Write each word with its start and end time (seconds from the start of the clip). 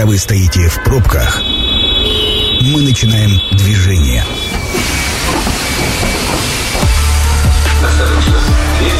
Пока 0.00 0.08
вы 0.08 0.16
стоите 0.16 0.66
в 0.66 0.82
пробках, 0.82 1.42
мы 1.42 2.80
начинаем 2.80 3.38
движение. 3.52 4.24
Осторожно, 7.84 8.40
дверь 8.78 8.94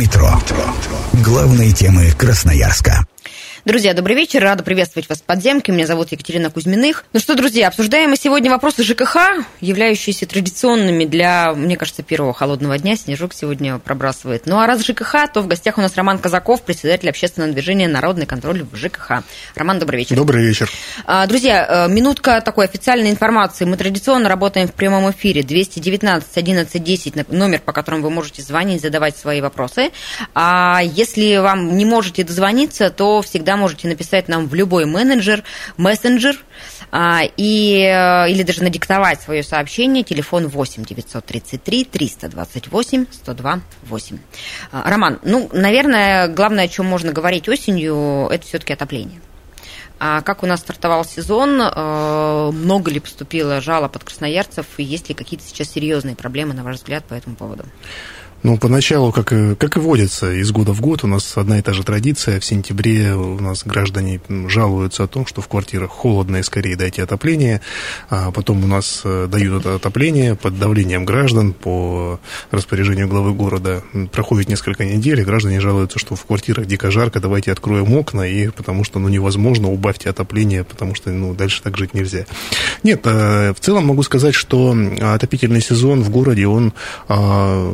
Метро. 0.00 0.40
Главные 1.12 1.72
темы 1.72 2.10
Красноярска. 2.12 3.04
Друзья, 3.66 3.92
добрый 3.92 4.16
вечер. 4.16 4.42
Рада 4.42 4.62
приветствовать 4.62 5.06
вас 5.10 5.18
в 5.18 5.24
подземке. 5.24 5.70
Меня 5.70 5.86
зовут 5.86 6.10
Екатерина 6.12 6.50
Кузьминых. 6.50 7.04
Ну 7.12 7.20
что, 7.20 7.34
друзья, 7.34 7.68
обсуждаем 7.68 8.08
мы 8.08 8.16
сегодня 8.16 8.50
вопросы 8.50 8.82
ЖКХ, 8.82 9.44
являющиеся 9.60 10.24
традиционными 10.24 11.04
для, 11.04 11.52
мне 11.52 11.76
кажется, 11.76 12.02
первого 12.02 12.32
холодного 12.32 12.78
дня. 12.78 12.96
Снежок 12.96 13.34
сегодня 13.34 13.78
пробрасывает. 13.78 14.46
Ну 14.46 14.58
а 14.58 14.66
раз 14.66 14.82
ЖКХ, 14.82 15.30
то 15.34 15.42
в 15.42 15.46
гостях 15.46 15.76
у 15.76 15.82
нас 15.82 15.94
Роман 15.94 16.18
Казаков, 16.18 16.62
председатель 16.62 17.10
общественного 17.10 17.52
движения 17.52 17.86
«Народный 17.86 18.24
контроль 18.24 18.62
в 18.62 18.74
ЖКХ». 18.76 19.22
Роман, 19.54 19.78
добрый 19.78 19.98
вечер. 19.98 20.16
Добрый 20.16 20.42
вечер. 20.42 20.70
А, 21.04 21.26
Друзья, 21.26 21.86
э, 21.86 21.92
минутка 21.92 22.40
такой 22.40 22.64
официальной 22.64 23.10
информации. 23.10 23.66
Мы 23.66 23.76
традиционно 23.76 24.30
работаем 24.30 24.68
в 24.68 24.72
прямом 24.72 25.10
эфире. 25.10 25.42
219 25.42 26.34
11 26.34 26.82
10, 26.82 27.30
номер, 27.30 27.60
по 27.60 27.74
которому 27.74 28.04
вы 28.04 28.10
можете 28.10 28.40
звонить, 28.40 28.80
задавать 28.80 29.18
свои 29.18 29.42
вопросы. 29.42 29.90
А 30.34 30.80
если 30.82 31.36
вам 31.36 31.76
не 31.76 31.84
можете 31.84 32.24
дозвониться, 32.24 32.88
то 32.88 33.20
всегда 33.20 33.49
можете 33.56 33.88
написать 33.88 34.28
нам 34.28 34.46
в 34.46 34.54
любой 34.54 34.86
менеджер, 34.86 35.42
мессенджер, 35.76 36.36
а, 36.92 37.22
и, 37.36 37.82
э, 37.82 38.30
или 38.30 38.42
даже 38.42 38.62
надиктовать 38.62 39.20
свое 39.20 39.42
сообщение. 39.42 40.02
Телефон 40.02 40.48
8 40.48 40.84
933 40.84 41.84
328 41.84 43.06
102 43.10 43.60
8. 43.82 44.18
А, 44.72 44.90
Роман, 44.90 45.18
ну, 45.22 45.48
наверное, 45.52 46.28
главное, 46.28 46.64
о 46.64 46.68
чем 46.68 46.86
можно 46.86 47.12
говорить 47.12 47.48
осенью, 47.48 48.28
это 48.30 48.44
все-таки 48.46 48.72
отопление. 48.72 49.20
А 50.02 50.22
как 50.22 50.42
у 50.42 50.46
нас 50.46 50.60
стартовал 50.60 51.04
сезон? 51.04 51.60
Э, 51.60 52.50
Много 52.52 52.90
ли 52.90 53.00
поступило 53.00 53.60
жалоб 53.60 53.94
от 53.94 54.02
красноярцев? 54.02 54.64
И 54.78 54.82
есть 54.82 55.10
ли 55.10 55.14
какие-то 55.14 55.46
сейчас 55.46 55.68
серьезные 55.68 56.16
проблемы, 56.16 56.54
на 56.54 56.64
ваш 56.64 56.76
взгляд, 56.76 57.04
по 57.04 57.12
этому 57.12 57.36
поводу? 57.36 57.66
Ну, 58.42 58.56
поначалу, 58.56 59.12
как 59.12 59.30
как 59.58 59.76
и 59.76 59.80
водится, 59.80 60.32
из 60.32 60.50
года 60.50 60.72
в 60.72 60.80
год 60.80 61.04
у 61.04 61.06
нас 61.06 61.36
одна 61.36 61.58
и 61.58 61.62
та 61.62 61.74
же 61.74 61.84
традиция. 61.84 62.40
В 62.40 62.44
сентябре 62.44 63.14
у 63.14 63.38
нас 63.38 63.64
граждане 63.64 64.20
жалуются 64.48 65.04
о 65.04 65.06
том, 65.06 65.26
что 65.26 65.42
в 65.42 65.48
квартирах 65.48 65.90
холодно 65.90 66.38
и 66.38 66.42
скорее 66.42 66.74
дайте 66.74 67.02
отопление. 67.02 67.60
А 68.08 68.30
потом 68.30 68.64
у 68.64 68.66
нас 68.66 69.02
э, 69.04 69.28
дают 69.30 69.60
это 69.60 69.74
отопление 69.74 70.36
под 70.36 70.58
давлением 70.58 71.04
граждан 71.04 71.52
по 71.52 72.18
распоряжению 72.50 73.08
главы 73.08 73.34
города. 73.34 73.82
Проходит 74.10 74.48
несколько 74.48 74.86
недель, 74.86 75.20
и 75.20 75.24
граждане 75.24 75.60
жалуются, 75.60 75.98
что 75.98 76.16
в 76.16 76.24
квартирах 76.24 76.64
дико 76.64 76.90
жарко, 76.90 77.20
давайте 77.20 77.52
откроем 77.52 77.92
окна, 77.92 78.22
и 78.22 78.48
потому 78.48 78.84
что 78.84 78.98
ну, 78.98 79.08
невозможно, 79.08 79.70
убавьте 79.70 80.08
отопление, 80.08 80.64
потому 80.64 80.94
что 80.94 81.10
ну, 81.10 81.34
дальше 81.34 81.62
так 81.62 81.76
жить 81.76 81.92
нельзя. 81.92 82.24
Нет, 82.82 83.02
э, 83.04 83.52
в 83.52 83.60
целом 83.60 83.86
могу 83.86 84.02
сказать, 84.02 84.34
что 84.34 84.74
отопительный 85.00 85.60
сезон 85.60 86.02
в 86.02 86.08
городе, 86.08 86.46
он 86.46 86.72
а, 87.08 87.70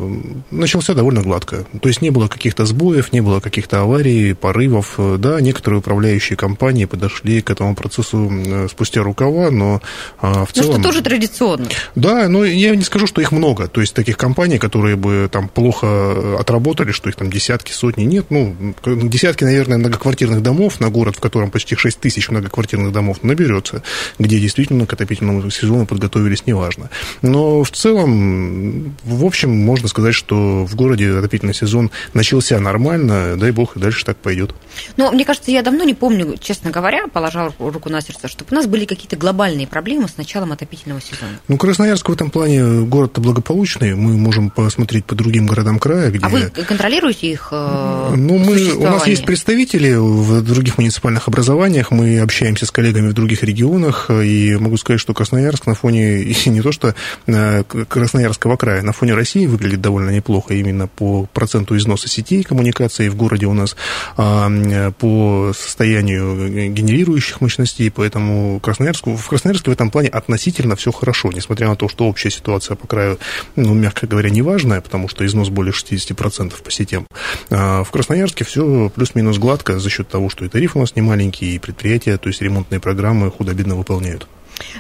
начался 0.57 0.95
довольно 0.95 1.23
гладко. 1.23 1.67
То 1.81 1.89
есть 1.89 2.03
не 2.03 2.11
было 2.11 2.29
каких-то 2.29 2.67
сбоев, 2.67 3.13
не 3.13 3.21
было 3.21 3.41
каких-то 3.41 3.81
аварий, 3.81 4.35
порывов. 4.35 4.99
Да, 5.19 5.41
некоторые 5.41 5.81
управляющие 5.81 6.37
компании 6.37 6.85
подошли 6.85 7.41
к 7.43 7.51
этому 7.51 7.75
процессу 7.75 8.31
э, 8.31 8.69
спустя 8.71 9.03
рукава, 9.03 9.51
но 9.51 9.81
а, 10.21 10.45
в 10.45 10.53
целом... 10.53 10.69
Ну, 10.69 10.73
что 10.75 10.83
тоже 10.83 11.03
традиционно. 11.03 11.69
Да, 11.95 12.29
но 12.29 12.45
я 12.45 12.75
не 12.75 12.83
скажу, 12.83 13.07
что 13.07 13.21
их 13.21 13.33
много. 13.33 13.69
То 13.69 13.81
есть 13.81 13.95
таких 13.95 14.17
компаний, 14.17 14.59
которые 14.59 14.97
бы 14.97 15.29
там 15.31 15.49
плохо 15.49 16.39
отработали, 16.39 16.93
что 16.93 17.09
их 17.09 17.17
там 17.17 17.31
десятки, 17.31 17.73
сотни, 17.73 18.05
нет. 18.05 18.27
Ну, 18.31 18.57
десятки, 18.85 19.45
наверное, 19.45 19.79
многоквартирных 19.79 20.43
домов 20.43 20.81
на 20.81 20.91
город, 20.91 21.17
в 21.17 21.21
котором 21.21 21.51
почти 21.51 21.77
6 21.77 22.01
тысяч 22.01 22.29
многоквартирных 22.29 22.93
домов 22.93 23.19
наберется, 23.23 23.83
где 24.19 24.39
действительно 24.39 24.87
к 24.87 24.93
отопительному 24.93 25.51
сезону 25.51 25.87
подготовились, 25.87 26.47
неважно. 26.47 26.91
Но 27.23 27.63
в 27.63 27.71
целом, 27.71 28.97
в 29.05 29.25
общем, 29.25 29.51
можно 29.51 29.89
сказать, 29.89 30.15
что 30.15 30.46
в 30.65 30.75
городе 30.75 31.11
отопительный 31.11 31.55
сезон 31.55 31.91
начался 32.15 32.59
нормально, 32.61 33.37
дай 33.37 33.51
бог, 33.51 33.77
и 33.77 33.81
дальше 33.81 34.05
так 34.05 34.17
пойдет. 34.17 34.55
Ну, 34.97 35.11
мне 35.13 35.25
кажется, 35.25 35.51
я 35.51 35.63
давно 35.63 35.85
не 35.85 35.95
помню, 35.95 36.37
честно 36.41 36.71
говоря, 36.71 37.07
положа 37.09 37.53
руку 37.59 37.89
на 37.89 38.01
сердце, 38.01 38.29
чтобы 38.29 38.49
у 38.53 38.55
нас 38.55 38.67
были 38.67 38.85
какие-то 38.85 39.17
глобальные 39.17 39.67
проблемы 39.67 40.09
с 40.09 40.17
началом 40.17 40.53
отопительного 40.53 41.01
сезона. 41.01 41.33
Ну, 41.49 41.57
Красноярск 41.57 42.09
в 42.09 42.13
этом 42.13 42.31
плане 42.31 42.83
город-то 42.83 43.21
благополучный. 43.21 43.95
Мы 43.95 44.17
можем 44.17 44.51
посмотреть 44.51 45.05
по 45.05 45.15
другим 45.15 45.47
городам 45.47 45.79
края, 45.79 46.11
где... 46.11 46.25
А 46.25 46.29
вы 46.29 46.51
контролируете 46.51 47.31
их 47.31 47.49
э, 47.51 48.13
Ну, 48.17 48.39
мы, 48.39 48.73
у 48.75 48.83
нас 48.83 49.07
есть 49.07 49.25
представители 49.25 49.95
в 49.95 50.43
других 50.43 50.79
муниципальных 50.79 51.29
образованиях, 51.29 51.91
мы 51.91 52.21
общаемся 52.21 52.67
с 52.67 52.71
коллегами 52.71 53.09
в 53.09 53.15
других 53.15 53.43
регионах, 53.43 54.11
и 54.11 54.57
могу 54.57 54.77
сказать, 54.77 55.01
что 55.01 55.15
Красноярск 55.15 55.67
на 55.67 55.75
фоне, 55.75 56.23
и 56.23 56.51
не 56.51 56.63
то 56.63 56.73
что 56.73 56.95
э, 57.27 57.65
Красноярского 57.65 58.57
края, 58.57 58.83
на 58.83 58.93
фоне 58.93 59.15
России 59.15 59.47
выглядит 59.47 59.81
довольно 59.81 60.11
неплохо 60.11 60.36
именно 60.49 60.89
по 60.89 61.27
проценту 61.33 61.77
износа 61.77 62.09
сетей 62.09 62.43
коммуникации 62.43 63.09
в 63.09 63.17
городе 63.17 63.47
у 63.47 63.55
нас, 63.55 63.77
а, 64.17 64.51
по 64.93 65.53
состоянию 65.55 66.73
генерирующих 66.73 67.41
мощностей, 67.41 67.91
поэтому 67.91 68.61
Красноярск, 68.61 69.07
в 69.07 69.29
Красноярске 69.29 69.71
в 69.71 69.73
этом 69.73 69.91
плане 69.91 70.09
относительно 70.09 70.77
все 70.77 70.93
хорошо, 70.93 71.31
несмотря 71.33 71.69
на 71.69 71.77
то, 71.77 71.89
что 71.89 72.07
общая 72.07 72.31
ситуация 72.31 72.77
по 72.77 72.87
краю, 72.87 73.19
ну, 73.57 73.75
мягко 73.75 74.07
говоря, 74.07 74.31
неважная, 74.31 74.81
потому 74.81 75.09
что 75.09 75.25
износ 75.27 75.49
более 75.49 75.73
60% 75.73 76.63
по 76.63 76.71
сетям. 76.71 77.07
А 77.51 77.85
в 77.85 77.91
Красноярске 77.91 78.45
все 78.45 78.91
плюс-минус 78.95 79.39
гладко 79.39 79.79
за 79.79 79.91
счет 79.91 80.09
того, 80.09 80.31
что 80.31 80.45
и 80.45 80.49
тариф 80.49 80.77
у 80.77 80.81
нас 80.81 80.97
не 80.97 81.03
маленький, 81.03 81.55
и 81.55 81.59
предприятия, 81.59 82.17
то 82.17 82.29
есть 82.29 82.43
ремонтные 82.43 82.81
программы 82.81 83.31
худо-бедно 83.31 83.75
выполняют. 83.77 84.27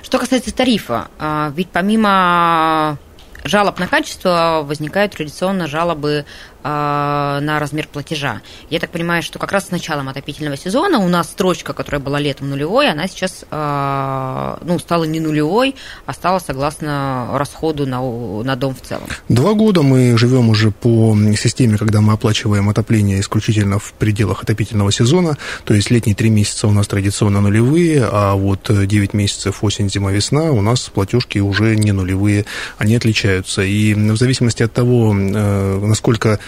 Что 0.02 0.18
касается 0.18 0.54
тарифа, 0.54 1.08
а, 1.18 1.52
ведь 1.54 1.68
помимо 1.68 2.98
жалоб 3.48 3.78
на 3.78 3.86
качество 3.86 4.62
возникают 4.64 5.12
традиционно 5.14 5.66
жалобы 5.66 6.24
на 6.66 7.58
размер 7.60 7.88
платежа. 7.88 8.40
Я 8.70 8.80
так 8.80 8.90
понимаю, 8.90 9.22
что 9.22 9.38
как 9.38 9.52
раз 9.52 9.68
с 9.68 9.70
началом 9.70 10.08
отопительного 10.08 10.56
сезона 10.56 10.98
у 10.98 11.08
нас 11.08 11.28
строчка, 11.28 11.72
которая 11.72 12.00
была 12.00 12.18
летом 12.18 12.50
нулевой, 12.50 12.90
она 12.90 13.08
сейчас 13.08 13.44
а, 13.50 14.58
ну, 14.62 14.78
стала 14.78 15.04
не 15.04 15.20
нулевой, 15.20 15.74
а 16.06 16.12
стала 16.12 16.38
согласно 16.38 17.28
расходу 17.34 17.86
на, 17.86 18.00
на 18.42 18.56
дом 18.56 18.74
в 18.74 18.86
целом. 18.86 19.04
Два 19.28 19.54
года 19.54 19.82
мы 19.82 20.16
живем 20.18 20.48
уже 20.48 20.70
по 20.70 21.16
системе, 21.36 21.78
когда 21.78 22.00
мы 22.00 22.12
оплачиваем 22.14 22.68
отопление 22.68 23.20
исключительно 23.20 23.78
в 23.78 23.92
пределах 23.92 24.42
отопительного 24.42 24.90
сезона, 24.90 25.36
то 25.64 25.74
есть 25.74 25.90
летние 25.90 26.16
три 26.16 26.30
месяца 26.30 26.66
у 26.66 26.72
нас 26.72 26.88
традиционно 26.88 27.40
нулевые, 27.40 28.08
а 28.10 28.34
вот 28.34 28.70
9 28.70 29.14
месяцев 29.14 29.62
осень, 29.62 29.88
зима, 29.90 30.10
весна 30.10 30.50
у 30.50 30.60
нас 30.62 30.90
платежки 30.92 31.38
уже 31.38 31.76
не 31.76 31.92
нулевые, 31.92 32.46
они 32.78 32.96
отличаются. 32.96 33.62
И 33.62 33.94
в 33.94 34.16
зависимости 34.16 34.62
от 34.62 34.72
того, 34.72 35.14
э, 35.14 35.78
насколько 35.80 36.38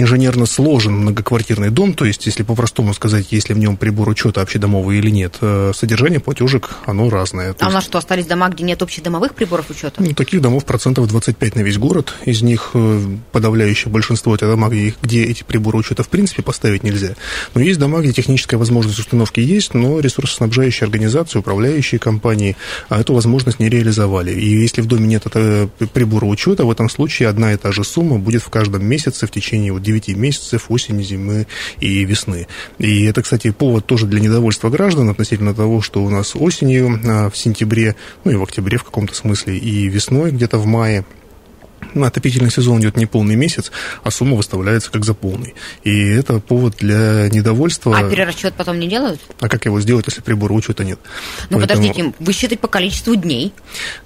инженерно 0.00 0.46
сложен 0.46 0.94
многоквартирный 0.94 1.70
дом, 1.70 1.94
то 1.94 2.04
есть, 2.04 2.26
если 2.26 2.42
по-простому 2.42 2.94
сказать, 2.94 3.26
если 3.30 3.54
в 3.54 3.58
нем 3.58 3.76
прибор 3.76 4.08
учета 4.08 4.40
общедомовый 4.42 4.98
или 4.98 5.10
нет, 5.10 5.36
э, 5.40 5.72
содержание 5.74 6.20
платежек, 6.20 6.70
оно 6.86 7.10
разное. 7.10 7.52
То 7.52 7.64
а 7.64 7.68
есть... 7.68 7.70
у 7.70 7.74
нас 7.74 7.84
что, 7.84 7.98
остались 7.98 8.26
дома, 8.26 8.48
где 8.48 8.64
нет 8.64 8.82
общедомовых 8.82 9.34
приборов 9.34 9.70
учета? 9.70 10.02
Ну, 10.02 10.14
таких 10.14 10.40
домов 10.40 10.64
процентов 10.64 11.08
25 11.08 11.56
на 11.56 11.60
весь 11.60 11.78
город, 11.78 12.14
из 12.24 12.42
них 12.42 12.70
э, 12.74 13.00
подавляющее 13.32 13.92
большинство 13.92 14.34
это 14.34 14.46
дома, 14.46 14.68
где, 14.68 15.24
эти 15.24 15.42
приборы 15.42 15.78
учета 15.78 16.02
в 16.02 16.08
принципе 16.08 16.42
поставить 16.42 16.82
нельзя. 16.82 17.14
Но 17.54 17.60
есть 17.60 17.78
дома, 17.78 18.00
где 18.00 18.12
техническая 18.12 18.58
возможность 18.58 18.98
установки 18.98 19.40
есть, 19.40 19.74
но 19.74 20.00
ресурсоснабжающие 20.00 20.84
организации, 20.84 21.38
управляющие 21.38 21.98
компании 21.98 22.56
а 22.88 23.00
эту 23.00 23.14
возможность 23.14 23.58
не 23.58 23.68
реализовали. 23.68 24.32
И 24.32 24.46
если 24.46 24.80
в 24.80 24.86
доме 24.86 25.06
нет 25.06 25.26
этого 25.26 25.68
прибора 25.92 26.26
учета, 26.26 26.64
в 26.64 26.70
этом 26.70 26.88
случае 26.88 27.28
одна 27.28 27.52
и 27.52 27.56
та 27.56 27.72
же 27.72 27.84
сумма 27.84 28.18
будет 28.18 28.42
в 28.42 28.48
каждом 28.48 28.84
месяце 28.84 29.26
в 29.26 29.30
течение 29.30 29.72
9 29.88 30.16
месяцев 30.16 30.66
осени, 30.68 31.02
зимы 31.02 31.46
и 31.80 32.04
весны. 32.04 32.46
И 32.78 33.04
это, 33.04 33.22
кстати, 33.22 33.50
повод 33.50 33.86
тоже 33.86 34.06
для 34.06 34.20
недовольства 34.20 34.68
граждан 34.68 35.08
относительно 35.08 35.54
того, 35.54 35.80
что 35.80 36.04
у 36.04 36.10
нас 36.10 36.36
осенью, 36.36 37.00
а, 37.06 37.30
в 37.30 37.36
сентябре, 37.36 37.96
ну 38.24 38.32
и 38.32 38.36
в 38.36 38.42
октябре 38.42 38.78
в 38.78 38.84
каком-то 38.84 39.14
смысле, 39.14 39.56
и 39.56 39.88
весной 39.88 40.30
где-то 40.30 40.58
в 40.58 40.66
мае 40.66 41.04
отопительный 41.94 42.50
сезон 42.50 42.80
идет 42.80 42.96
не 42.96 43.06
полный 43.06 43.36
месяц, 43.36 43.70
а 44.02 44.10
сумма 44.10 44.36
выставляется 44.36 44.90
как 44.90 45.04
за 45.04 45.14
полный. 45.14 45.54
И 45.84 46.08
это 46.08 46.40
повод 46.40 46.76
для 46.78 47.28
недовольства. 47.30 47.96
А 47.96 48.08
перерасчет 48.08 48.54
потом 48.54 48.78
не 48.78 48.88
делают? 48.88 49.20
А 49.40 49.48
как 49.48 49.64
его 49.64 49.80
сделать, 49.80 50.06
если 50.06 50.20
прибора 50.20 50.52
учета 50.52 50.84
нет? 50.84 50.98
Ну, 51.50 51.58
Поэтому... 51.58 51.82
подождите, 51.82 52.12
высчитать 52.18 52.60
по 52.60 52.68
количеству 52.68 53.14
дней. 53.14 53.52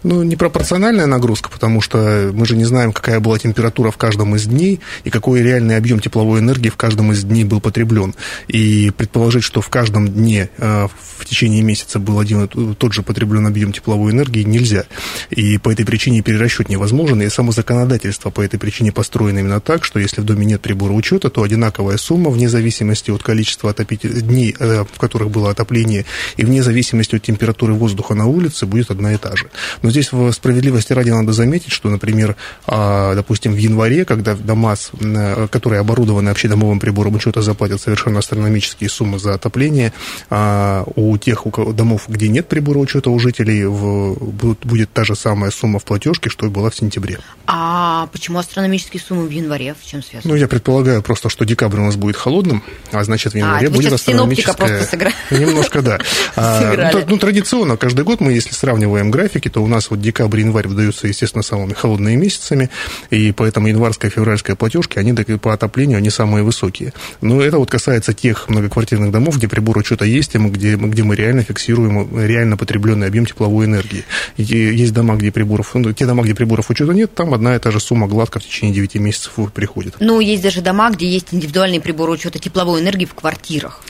Ну, 0.03 0.23
непропорциональная 0.23 1.07
нагрузка, 1.07 1.49
потому 1.51 1.81
что 1.81 2.31
мы 2.33 2.47
же 2.47 2.57
не 2.57 2.65
знаем, 2.65 2.93
какая 2.93 3.21
была 3.21 3.39
температура 3.39 3.91
в 3.91 3.97
каждом 3.97 4.37
из 4.37 4.47
дней 4.47 4.81
и 5.05 5.11
какой 5.11 5.43
реальный 5.43 5.77
объем 5.77 6.01
тепловой 6.01 6.41
энергии 6.41 6.69
в 6.69 6.77
каждом 6.77 7.13
из 7.13 7.25
дней 7.25 7.45
был 7.45 7.61
потреблен. 7.61 8.15
И 8.49 8.91
предположить, 8.97 9.45
что 9.45 9.61
в 9.61 9.69
каждом 9.69 10.09
дне 10.09 10.51
э, 10.59 10.89
в 11.19 11.25
течение 11.25 11.63
месяца 11.63 11.99
был 11.99 12.19
один 12.19 12.45
и 12.45 12.75
тот 12.75 12.93
же 12.93 13.03
потреблен 13.03 13.47
объем 13.47 13.73
тепловой 13.73 14.13
энергии, 14.13 14.43
нельзя. 14.43 14.85
И 15.31 15.59
по 15.59 15.71
этой 15.73 15.85
причине 15.85 16.23
перерасчет 16.23 16.69
невозможен, 16.69 17.23
и 17.23 17.29
само 17.29 17.53
законодательство 17.62 18.31
по 18.31 18.41
этой 18.41 18.59
причине 18.59 18.91
построено 18.91 19.38
именно 19.38 19.61
так, 19.61 19.85
что 19.85 20.00
если 20.00 20.20
в 20.20 20.25
доме 20.25 20.44
нет 20.44 20.61
прибора 20.61 20.93
учета, 20.93 21.31
то 21.31 21.43
одинаковая 21.43 21.97
сумма 21.97 22.31
вне 22.31 22.49
зависимости 22.49 23.12
от 23.12 23.23
количества 23.23 23.70
отопитель... 23.70 24.20
дней, 24.20 24.56
э, 24.59 24.85
в 24.93 24.99
которых 24.99 25.31
было 25.31 25.50
отопление, 25.50 26.05
и 26.37 26.44
вне 26.44 26.62
зависимости 26.62 27.14
от 27.14 27.23
температуры 27.23 27.75
воздуха 27.75 28.14
на 28.14 28.26
улице 28.26 28.67
будет 28.67 28.91
одна 28.91 29.12
и 29.14 29.17
та 29.17 29.37
же. 29.37 29.47
Но 29.82 29.91
здесь 29.91 30.11
в 30.12 30.32
справедливости 30.32 30.93
ради 30.93 31.11
надо 31.11 31.32
заметить, 31.32 31.70
что, 31.70 31.88
например, 31.88 32.35
а, 32.67 33.14
допустим, 33.14 33.53
в 33.53 33.56
январе, 33.56 34.05
когда 34.05 34.35
дома, 34.35 34.75
э, 34.75 35.47
которые 35.49 35.81
оборудованы 35.81 36.31
общедомовым 36.31 36.81
прибором 36.81 37.15
учета, 37.15 37.43
заплатят 37.43 37.81
совершенно 37.81 38.19
астрономические 38.19 38.91
суммы 38.91 39.20
за 39.20 39.35
отопление, 39.35 39.93
а, 40.31 40.85
у 40.97 41.17
тех 41.17 41.47
у 41.47 41.73
домов, 41.73 42.06
где 42.08 42.29
нет 42.29 42.49
прибора 42.49 42.79
учета, 42.79 43.11
у 43.11 43.19
жителей 43.20 43.67
будет 43.67 44.93
та 44.93 45.05
же 45.05 45.15
самая 45.15 45.53
сумма 45.53 45.79
в 45.79 45.85
платежке, 45.85 46.29
что 46.29 46.47
и 46.47 46.49
была 46.49 46.70
в 46.70 46.75
сентябре. 46.75 47.19
А 47.55 48.07
почему 48.07 48.39
астрономические 48.39 48.99
суммы 48.99 49.27
в 49.27 49.31
январе? 49.31 49.75
В 49.79 49.87
чем 49.87 50.03
связано? 50.03 50.33
Ну, 50.33 50.41
я 50.41 50.49
предполагаю 50.49 51.03
просто, 51.03 51.29
что 51.29 51.45
декабрь 51.45 51.81
у 51.81 51.85
нас 51.85 51.97
будет 51.97 52.17
холодным, 52.17 52.63
а 52.93 53.05
значит, 53.05 53.35
в 53.35 53.37
январе 53.37 53.67
а, 53.67 53.71
будет 53.71 53.93
астрономическая... 53.93 54.55
просто 54.55 54.85
сыграли. 54.85 55.15
Немножко, 55.31 55.83
да. 55.83 55.99
А, 56.35 56.91
ну, 56.95 57.05
ну, 57.07 57.19
традиционно, 57.19 57.77
каждый 57.77 58.07
год 58.07 58.21
мы, 58.21 58.33
если 58.33 58.55
сравниваем 58.55 59.11
графики, 59.11 59.51
то 59.51 59.63
у 59.63 59.67
нас 59.67 59.91
вот 59.91 60.01
декабрь 60.01 60.41
и 60.41 60.43
январь 60.43 60.67
выдаются, 60.67 61.07
естественно, 61.07 61.43
самыми 61.43 61.75
холодными 61.75 62.17
месяцами, 62.17 62.71
и 63.11 63.33
поэтому 63.33 63.69
январская 63.69 64.11
и 64.11 64.15
февральская 64.15 64.57
платежки, 64.57 64.99
они 64.99 65.13
по 65.13 65.53
отоплению, 65.53 65.99
они 65.99 66.09
самые 66.09 66.43
высокие. 66.43 66.95
Но 67.21 67.43
это 67.43 67.59
вот 67.59 67.71
касается 67.71 68.15
тех 68.15 68.49
многоквартирных 68.49 69.13
домов, 69.13 69.37
где 69.37 69.47
прибор 69.47 69.77
учета 69.77 70.07
есть, 70.07 70.35
и 70.35 70.39
где, 70.39 70.77
где 70.77 71.03
мы 71.03 71.17
реально 71.17 71.43
фиксируем 71.43 72.19
реально 72.19 72.57
потребленный 72.57 73.09
объем 73.09 73.27
тепловой 73.27 73.67
энергии. 73.67 74.05
И 74.39 74.43
есть 74.43 74.95
дома, 74.95 75.17
где 75.17 75.31
приборов, 75.31 75.75
ну, 75.75 75.93
те 75.93 76.07
дома, 76.07 76.23
где 76.23 76.35
приборов 76.35 76.71
учета 76.71 76.93
нет, 76.95 77.15
там 77.15 77.35
одна 77.43 77.56
и 77.56 77.59
та 77.59 77.73
же 77.73 77.81
сумма 77.81 78.06
гладко 78.06 78.39
в 78.39 78.44
течение 78.44 78.73
9 78.73 78.94
месяцев 78.97 79.33
приходит. 79.53 79.97
Ну, 79.99 80.21
есть 80.21 80.43
даже 80.43 80.61
дома, 80.61 80.91
где 80.91 81.09
есть 81.09 81.35
индивидуальные 81.35 81.81
приборы 81.81 82.12
учета 82.12 82.39
тепловой 82.39 82.81
энергии 82.81 83.05
в 83.05 83.15
квартирах. 83.15 83.83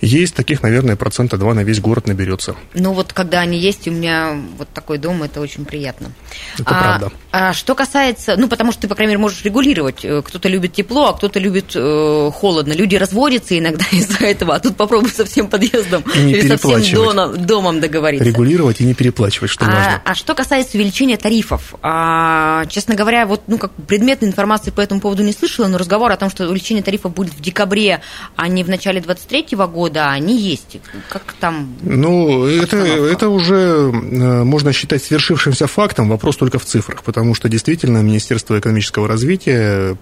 Есть 0.00 0.34
таких, 0.34 0.62
наверное, 0.62 0.96
процента 0.96 1.36
два 1.36 1.52
на 1.52 1.60
весь 1.60 1.80
город 1.80 2.06
наберется. 2.06 2.56
Ну 2.74 2.92
вот 2.92 3.12
когда 3.12 3.40
они 3.40 3.58
есть, 3.58 3.86
у 3.86 3.90
меня 3.90 4.36
вот 4.56 4.68
такой 4.70 4.98
дом, 4.98 5.22
это 5.22 5.40
очень 5.40 5.64
приятно. 5.64 6.12
Это 6.54 6.70
а, 6.70 6.82
правда. 6.82 7.12
А 7.32 7.52
что 7.52 7.74
касается, 7.74 8.36
ну 8.36 8.48
потому 8.48 8.72
что 8.72 8.82
ты, 8.82 8.88
по 8.88 8.94
крайней 8.94 9.12
мере, 9.12 9.20
можешь 9.20 9.44
регулировать. 9.44 10.04
Э, 10.04 10.22
кто-то 10.22 10.48
любит 10.48 10.72
тепло, 10.72 11.08
а 11.08 11.12
кто-то 11.12 11.38
любит 11.38 11.72
э, 11.74 12.30
холодно. 12.32 12.72
Люди 12.72 12.96
разводятся 12.96 13.58
иногда 13.58 13.84
из-за 13.92 14.24
этого, 14.24 14.54
а 14.54 14.60
тут 14.60 14.76
попробуй 14.76 15.10
со 15.10 15.24
всем 15.26 15.48
подъездом 15.48 16.02
и 16.14 16.18
не 16.18 16.32
или 16.32 16.48
со 16.48 16.56
всем 16.56 16.82
домом, 16.94 17.46
домом 17.46 17.80
договориться. 17.80 18.24
Регулировать 18.24 18.80
и 18.80 18.84
не 18.84 18.94
переплачивать, 18.94 19.50
что 19.50 19.66
а, 19.66 19.68
важно. 19.68 20.02
А 20.04 20.14
что 20.14 20.34
касается 20.34 20.78
увеличения 20.78 21.18
тарифов, 21.18 21.74
а, 21.82 22.64
честно 22.66 22.94
говоря, 22.94 23.26
вот 23.26 23.42
ну 23.48 23.58
как 23.58 23.72
предметной 23.72 24.28
информации 24.28 24.70
по 24.70 24.80
этому 24.80 25.00
поводу 25.02 25.22
не 25.22 25.32
слышала, 25.32 25.66
но 25.66 25.76
разговор 25.76 26.10
о 26.10 26.16
том, 26.16 26.30
что 26.30 26.46
увеличение 26.46 26.82
тарифов 26.82 27.12
будет 27.12 27.34
в 27.34 27.40
декабре, 27.40 28.00
а 28.36 28.48
не 28.48 28.64
в 28.64 28.70
начале 28.70 29.00
2023 29.00 29.58
года, 29.66 29.89
они 29.98 30.38
есть 30.38 30.60
есть? 30.74 30.80
Как 31.08 31.34
там? 31.40 31.76
Ну, 31.82 32.46
это, 32.46 32.76
это 32.76 33.28
уже 33.28 33.54
э, 33.54 34.44
можно 34.44 34.72
считать 34.72 35.02
свершившимся 35.02 35.66
фактом, 35.66 36.08
вопрос 36.08 36.36
только 36.36 36.58
в 36.58 36.64
цифрах, 36.64 37.02
потому 37.02 37.34
что 37.34 37.48
действительно 37.48 37.98
Министерство 37.98 38.58
экономического 38.58 39.08
развития 39.08 39.96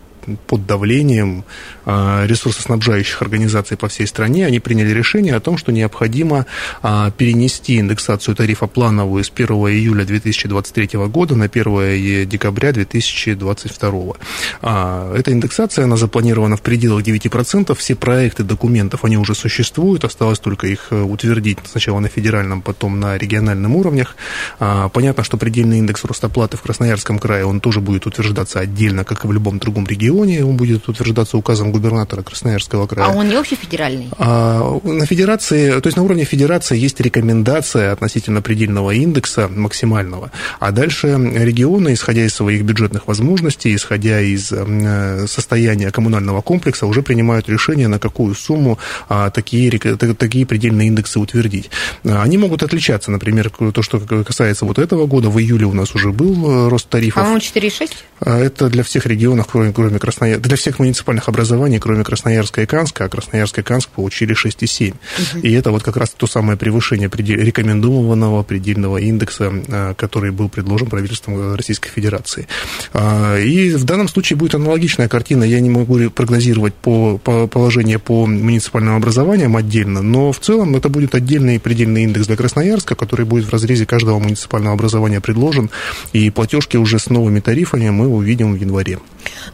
под 0.46 0.66
давлением 0.66 1.44
а, 1.84 2.26
ресурсоснабжающих 2.26 3.22
организаций 3.22 3.76
по 3.76 3.88
всей 3.88 4.06
стране, 4.06 4.46
они 4.46 4.60
приняли 4.60 4.90
решение 4.90 5.34
о 5.34 5.40
том, 5.40 5.56
что 5.56 5.72
необходимо 5.72 6.46
а, 6.82 7.10
перенести 7.10 7.78
индексацию 7.78 8.34
тарифа 8.34 8.66
плановую 8.66 9.24
с 9.24 9.32
1 9.34 9.48
июля 9.48 10.04
2023 10.04 10.98
года 11.08 11.34
на 11.34 11.46
1 11.46 12.28
декабря 12.28 12.72
2022. 12.72 14.14
А, 14.62 15.14
эта 15.14 15.32
индексация, 15.32 15.84
она 15.84 15.96
запланирована 15.96 16.56
в 16.56 16.62
пределах 16.62 17.04
9%, 17.04 17.74
все 17.74 17.94
проекты 17.94 18.42
документов, 18.42 19.04
они 19.04 19.16
уже 19.16 19.34
существуют, 19.34 20.04
осталось 20.04 20.38
только 20.38 20.66
их 20.66 20.88
э, 20.90 21.00
утвердить 21.00 21.58
сначала 21.64 22.00
на 22.00 22.08
федеральном, 22.08 22.62
потом 22.62 23.00
на 23.00 23.16
региональном 23.16 23.76
уровнях. 23.76 24.16
Понятно, 24.58 25.24
что 25.24 25.36
предельный 25.36 25.78
индекс 25.78 26.04
роста 26.04 26.28
оплаты 26.28 26.56
в 26.56 26.62
Красноярском 26.62 27.18
крае, 27.18 27.44
он 27.44 27.60
тоже 27.60 27.80
будет 27.80 28.06
утверждаться 28.06 28.60
отдельно, 28.60 29.04
как 29.04 29.24
и 29.24 29.28
в 29.28 29.32
любом 29.32 29.58
другом 29.58 29.86
регионе, 29.86 30.17
регионе, 30.24 30.44
он 30.44 30.56
будет 30.56 30.88
утверждаться 30.88 31.36
указом 31.36 31.72
губернатора 31.72 32.22
Красноярского 32.22 32.86
края. 32.86 33.08
А 33.08 33.14
он 33.14 33.28
не 33.28 33.36
общефедеральный? 33.36 34.08
А, 34.18 34.78
на 34.82 35.06
федерации, 35.06 35.80
то 35.80 35.86
есть 35.86 35.96
на 35.96 36.02
уровне 36.02 36.24
федерации 36.24 36.78
есть 36.78 37.00
рекомендация 37.00 37.92
относительно 37.92 38.42
предельного 38.42 38.92
индекса 38.92 39.48
максимального, 39.48 40.30
а 40.60 40.70
дальше 40.70 41.08
регионы, 41.08 41.94
исходя 41.94 42.24
из 42.24 42.34
своих 42.34 42.62
бюджетных 42.62 43.06
возможностей, 43.06 43.74
исходя 43.74 44.20
из 44.20 44.52
э, 44.52 45.26
состояния 45.26 45.90
коммунального 45.90 46.42
комплекса, 46.42 46.86
уже 46.86 47.02
принимают 47.02 47.48
решение, 47.48 47.88
на 47.88 47.98
какую 47.98 48.34
сумму 48.34 48.78
а, 49.08 49.30
такие, 49.30 49.70
такие 49.78 50.46
предельные 50.46 50.88
индексы 50.88 51.18
утвердить. 51.18 51.70
Они 52.04 52.38
могут 52.38 52.62
отличаться, 52.62 53.10
например, 53.10 53.50
то, 53.50 53.82
что 53.82 54.00
касается 54.00 54.64
вот 54.64 54.78
этого 54.78 55.06
года, 55.06 55.28
в 55.28 55.38
июле 55.38 55.66
у 55.66 55.72
нас 55.72 55.94
уже 55.94 56.12
был 56.12 56.66
э, 56.66 56.68
рост 56.68 56.88
тарифов. 56.88 57.22
По-моему, 57.22 57.38
4,6? 57.38 57.90
Это 58.20 58.68
для 58.68 58.82
всех 58.82 59.06
регионов, 59.06 59.48
кроме, 59.50 59.72
кроме 59.72 59.98
Краснояр... 60.08 60.40
для 60.40 60.56
всех 60.56 60.78
муниципальных 60.78 61.28
образований, 61.28 61.78
кроме 61.78 62.02
Красноярска 62.02 62.62
и 62.62 62.66
Канска, 62.66 63.04
а 63.04 63.08
Красноярск 63.10 63.58
и 63.58 63.62
Канск 63.62 63.90
получили 63.90 64.34
6,7. 64.34 64.94
Угу. 64.94 65.40
И 65.42 65.52
это 65.52 65.70
вот 65.70 65.82
как 65.82 65.98
раз 65.98 66.14
то 66.16 66.26
самое 66.26 66.56
превышение 66.56 67.10
предел... 67.10 67.36
рекомендованного 67.36 68.42
предельного 68.42 68.96
индекса, 68.96 69.52
а, 69.68 69.92
который 69.92 70.30
был 70.30 70.48
предложен 70.48 70.88
правительством 70.88 71.54
Российской 71.54 71.90
Федерации. 71.90 72.48
А, 72.94 73.36
и 73.36 73.74
в 73.74 73.84
данном 73.84 74.08
случае 74.08 74.38
будет 74.38 74.54
аналогичная 74.54 75.08
картина. 75.08 75.44
Я 75.44 75.60
не 75.60 75.68
могу 75.68 75.98
прогнозировать 76.08 76.72
по, 76.72 77.18
по 77.18 77.46
положение 77.46 77.98
по 77.98 78.24
муниципальным 78.26 78.96
образованиям 78.96 79.58
отдельно, 79.58 80.00
но 80.00 80.32
в 80.32 80.40
целом 80.40 80.74
это 80.74 80.88
будет 80.88 81.14
отдельный 81.14 81.60
предельный 81.60 82.04
индекс 82.04 82.28
для 82.28 82.36
Красноярска, 82.36 82.94
который 82.94 83.26
будет 83.26 83.44
в 83.44 83.52
разрезе 83.52 83.84
каждого 83.84 84.18
муниципального 84.18 84.72
образования 84.72 85.20
предложен, 85.20 85.68
и 86.14 86.30
платежки 86.30 86.78
уже 86.78 86.98
с 86.98 87.10
новыми 87.10 87.40
тарифами 87.40 87.90
мы 87.90 88.08
увидим 88.08 88.54
в 88.54 88.56
январе. 88.56 89.00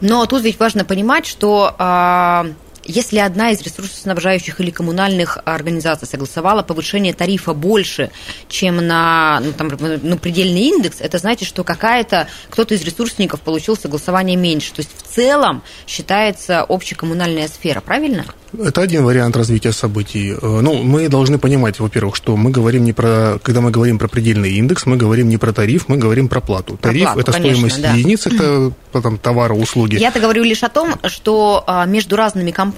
Но 0.01 0.25
тут 0.25 0.44
ведь 0.45 0.59
важно 0.59 0.85
понимать, 0.85 1.25
что 1.25 1.75
а, 1.77 2.47
если 2.85 3.17
одна 3.17 3.51
из 3.51 3.61
ресурсоснабжающих 3.61 4.59
или 4.61 4.71
коммунальных 4.71 5.39
организаций 5.45 6.07
согласовала 6.07 6.63
повышение 6.63 7.13
тарифа 7.13 7.53
больше, 7.53 8.11
чем 8.47 8.85
на 8.85 9.41
ну, 9.43 9.51
там, 9.53 9.71
ну, 10.01 10.17
предельный 10.17 10.69
индекс, 10.69 10.97
это 10.99 11.17
значит, 11.17 11.47
что 11.47 11.63
какая-то 11.63 12.27
кто-то 12.49 12.75
из 12.75 12.83
ресурсников 12.83 13.41
получил 13.41 13.75
согласование 13.75 14.37
меньше. 14.37 14.73
То 14.73 14.81
есть 14.81 14.91
в 14.95 15.15
целом 15.15 15.63
считается 15.87 16.61
общекоммунальная 16.61 17.47
сфера, 17.47 17.81
правильно? 17.81 18.25
Это 18.57 18.81
один 18.81 19.03
вариант 19.03 19.35
развития 19.35 19.71
событий. 19.73 20.31
Э, 20.31 20.37
ну, 20.61 20.81
мы 20.83 21.09
должны 21.09 21.37
понимать, 21.39 21.79
во-первых, 21.79 22.15
что 22.15 22.37
мы 22.37 22.51
говорим 22.51 22.83
не 22.83 22.93
про, 22.93 23.37
когда 23.43 23.61
мы 23.61 23.71
говорим 23.71 23.97
про 23.97 24.07
предельный 24.07 24.53
индекс, 24.53 24.85
мы 24.85 24.95
говорим 24.95 25.27
не 25.27 25.37
про 25.37 25.51
тариф, 25.51 25.89
мы 25.89 25.97
говорим 25.97 26.29
про 26.29 26.39
плату. 26.39 26.77
Тариф 26.77 27.03
про 27.03 27.13
плату, 27.13 27.19
это 27.21 27.31
конечно, 27.33 27.69
стоимость 27.69 27.81
да. 27.81 27.93
единиц, 27.93 28.27
это 28.27 28.71
там, 29.01 29.17
товара, 29.17 29.53
услуги. 29.53 29.97
Я-то 29.97 30.19
говорю 30.19 30.43
лишь 30.43 30.63
о 30.63 30.69
том, 30.69 30.95
что 31.07 31.63
а, 31.67 31.85
между 31.85 32.15
разными 32.15 32.51
компаниями 32.51 32.74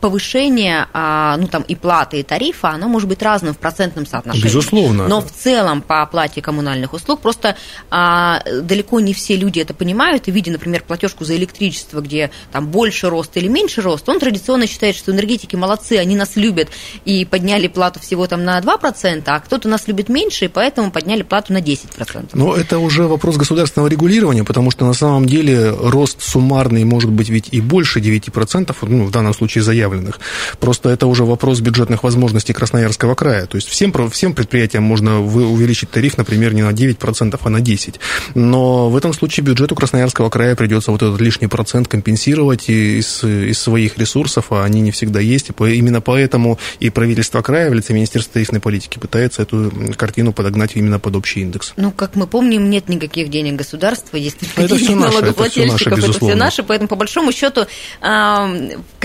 повышение, 0.00 0.86
а, 0.92 1.36
ну 1.36 1.48
там 1.48 1.62
и 1.62 1.74
платы, 1.74 2.20
и 2.20 2.22
тарифа, 2.22 2.70
оно 2.70 2.88
может 2.88 3.08
быть 3.08 3.22
разным 3.22 3.54
в 3.54 3.58
процентном 3.58 4.06
соотношении. 4.06 4.44
Безусловно. 4.44 5.08
Но 5.08 5.20
в 5.20 5.30
целом 5.30 5.82
по 5.82 6.02
оплате 6.02 6.40
коммунальных 6.40 6.92
услуг 6.92 7.20
просто 7.20 7.56
а, 7.90 8.42
далеко 8.62 9.00
не 9.00 9.12
все 9.12 9.36
люди 9.36 9.60
это 9.60 9.74
понимают, 9.74 10.28
и 10.28 10.30
видя, 10.30 10.52
например, 10.52 10.82
платежку 10.86 11.24
за 11.24 11.36
электричество, 11.36 12.00
где 12.00 12.30
там 12.52 12.68
больше 12.68 13.10
рост 13.10 13.36
или 13.36 13.48
меньше 13.48 13.82
рост, 13.82 14.08
он 14.08 14.18
традиционно 14.20 14.66
считает, 14.66 14.96
что 14.96 15.12
энергетики 15.12 15.56
молодцы, 15.56 15.94
они 15.94 16.16
нас 16.16 16.36
любят 16.36 16.68
и 17.04 17.24
подняли 17.24 17.68
плату 17.68 18.00
всего 18.00 18.26
там 18.26 18.44
на 18.44 18.60
2%, 18.60 19.22
а 19.26 19.40
кто-то 19.40 19.68
нас 19.68 19.88
любит 19.88 20.08
меньше, 20.08 20.46
и 20.46 20.48
поэтому 20.48 20.90
подняли 20.90 21.22
плату 21.22 21.52
на 21.52 21.58
10%. 21.58 22.30
Но 22.34 22.54
это 22.54 22.78
уже 22.78 23.06
вопрос 23.08 23.36
государственного 23.36 23.88
регулирования, 23.88 24.44
потому 24.44 24.70
что 24.70 24.84
на 24.86 24.94
самом 24.94 25.26
деле 25.26 25.70
рост 25.70 26.22
суммарный 26.22 26.84
может 26.84 27.10
быть 27.10 27.28
ведь 27.28 27.48
и 27.50 27.60
больше 27.60 28.00
9%, 28.00 28.74
ну, 28.82 29.04
в 29.04 29.10
данном 29.16 29.34
случае 29.34 29.62
заявленных. 29.62 30.20
Просто 30.60 30.90
это 30.90 31.06
уже 31.06 31.24
вопрос 31.24 31.60
бюджетных 31.60 32.02
возможностей 32.02 32.52
Красноярского 32.52 33.14
края. 33.14 33.46
То 33.46 33.56
есть 33.56 33.68
всем, 33.68 33.92
всем 34.10 34.34
предприятиям 34.34 34.82
можно 34.82 35.20
увеличить 35.20 35.90
тариф, 35.90 36.16
например, 36.16 36.54
не 36.54 36.62
на 36.62 36.70
9%, 36.70 37.40
а 37.42 37.50
на 37.50 37.58
10%. 37.58 37.96
Но 38.34 38.88
в 38.90 38.96
этом 38.96 39.12
случае 39.12 39.44
бюджету 39.44 39.74
Красноярского 39.74 40.30
края 40.30 40.54
придется 40.56 40.90
вот 40.90 41.02
этот 41.02 41.20
лишний 41.20 41.48
процент 41.48 41.88
компенсировать 41.88 42.68
из, 42.68 43.24
из 43.24 43.58
своих 43.58 43.98
ресурсов, 43.98 44.46
а 44.50 44.64
они 44.64 44.80
не 44.80 44.90
всегда 44.90 45.20
есть. 45.20 45.50
И 45.50 45.64
именно 45.74 46.00
поэтому 46.00 46.58
и 46.80 46.90
правительство 46.90 47.42
края 47.42 47.70
в 47.70 47.74
лице 47.74 47.92
Министерства 47.92 48.34
тарифной 48.34 48.60
политики 48.60 48.98
пытается 48.98 49.42
эту 49.42 49.72
картину 49.96 50.32
подогнать 50.32 50.72
именно 50.74 50.98
под 50.98 51.16
общий 51.16 51.40
индекс. 51.40 51.72
Ну, 51.76 51.90
как 51.90 52.16
мы 52.16 52.26
помним, 52.26 52.68
нет 52.70 52.88
никаких 52.88 53.30
денег 53.30 53.56
государства, 53.56 54.16
есть 54.16 54.38
только 54.54 54.76
денег 54.78 54.96
налогоплательщиков, 54.96 55.98
это 55.98 56.12
все 56.12 56.34
наше, 56.34 56.62
поэтому 56.62 56.88
по 56.88 56.96
большому 56.96 57.32
счету, 57.32 57.66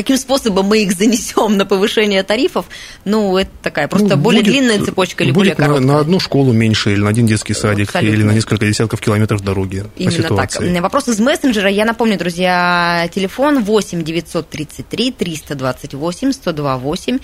каким 0.01 0.17
способом 0.17 0.65
мы 0.65 0.83
их 0.83 0.93
занесем 0.93 1.57
на 1.57 1.65
повышение 1.65 2.23
тарифов, 2.23 2.65
ну, 3.05 3.37
это 3.37 3.51
такая 3.61 3.87
просто 3.87 4.15
ну, 4.15 4.17
более 4.17 4.41
будет, 4.41 4.51
длинная 4.51 4.83
цепочка 4.83 5.23
или 5.23 5.31
более 5.31 5.55
короткая. 5.55 5.79
На, 5.79 5.93
на 5.93 5.99
одну 5.99 6.19
школу 6.19 6.53
меньше, 6.53 6.93
или 6.93 7.01
на 7.01 7.09
один 7.09 7.27
детский 7.27 7.53
садик, 7.53 7.89
Абсолютно. 7.89 8.15
или 8.15 8.23
на 8.23 8.31
несколько 8.31 8.65
десятков 8.65 8.99
километров 8.99 9.41
дороги. 9.41 9.85
Именно 9.97 10.35
так. 10.35 10.51
Вопрос 10.81 11.07
из 11.07 11.19
мессенджера. 11.19 11.69
Я 11.69 11.85
напомню, 11.85 12.17
друзья, 12.17 13.09
телефон 13.13 13.63
8 13.63 14.03
933 14.03 15.11
328 15.11 16.31
128. 16.31 17.19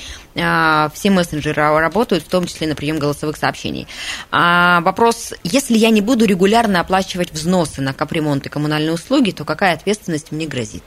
Все 0.93 1.10
мессенджеры 1.10 1.79
работают, 1.79 2.24
в 2.24 2.27
том 2.27 2.46
числе 2.46 2.67
на 2.67 2.75
прием 2.75 3.00
голосовых 3.00 3.38
сообщений. 3.38 3.88
А, 4.31 4.81
вопрос, 4.81 5.34
если 5.43 5.77
я 5.77 5.89
не 5.89 6.01
буду 6.01 6.25
регулярно 6.25 6.79
оплачивать 6.79 7.31
взносы 7.31 7.81
на 7.81 7.93
капремонт 7.93 8.46
и 8.46 8.50
коммунальные 8.50 8.93
услуги, 8.93 9.31
то 9.31 9.46
какая 9.46 9.74
ответственность 9.74 10.31
мне 10.31 10.46
грозит? 10.46 10.84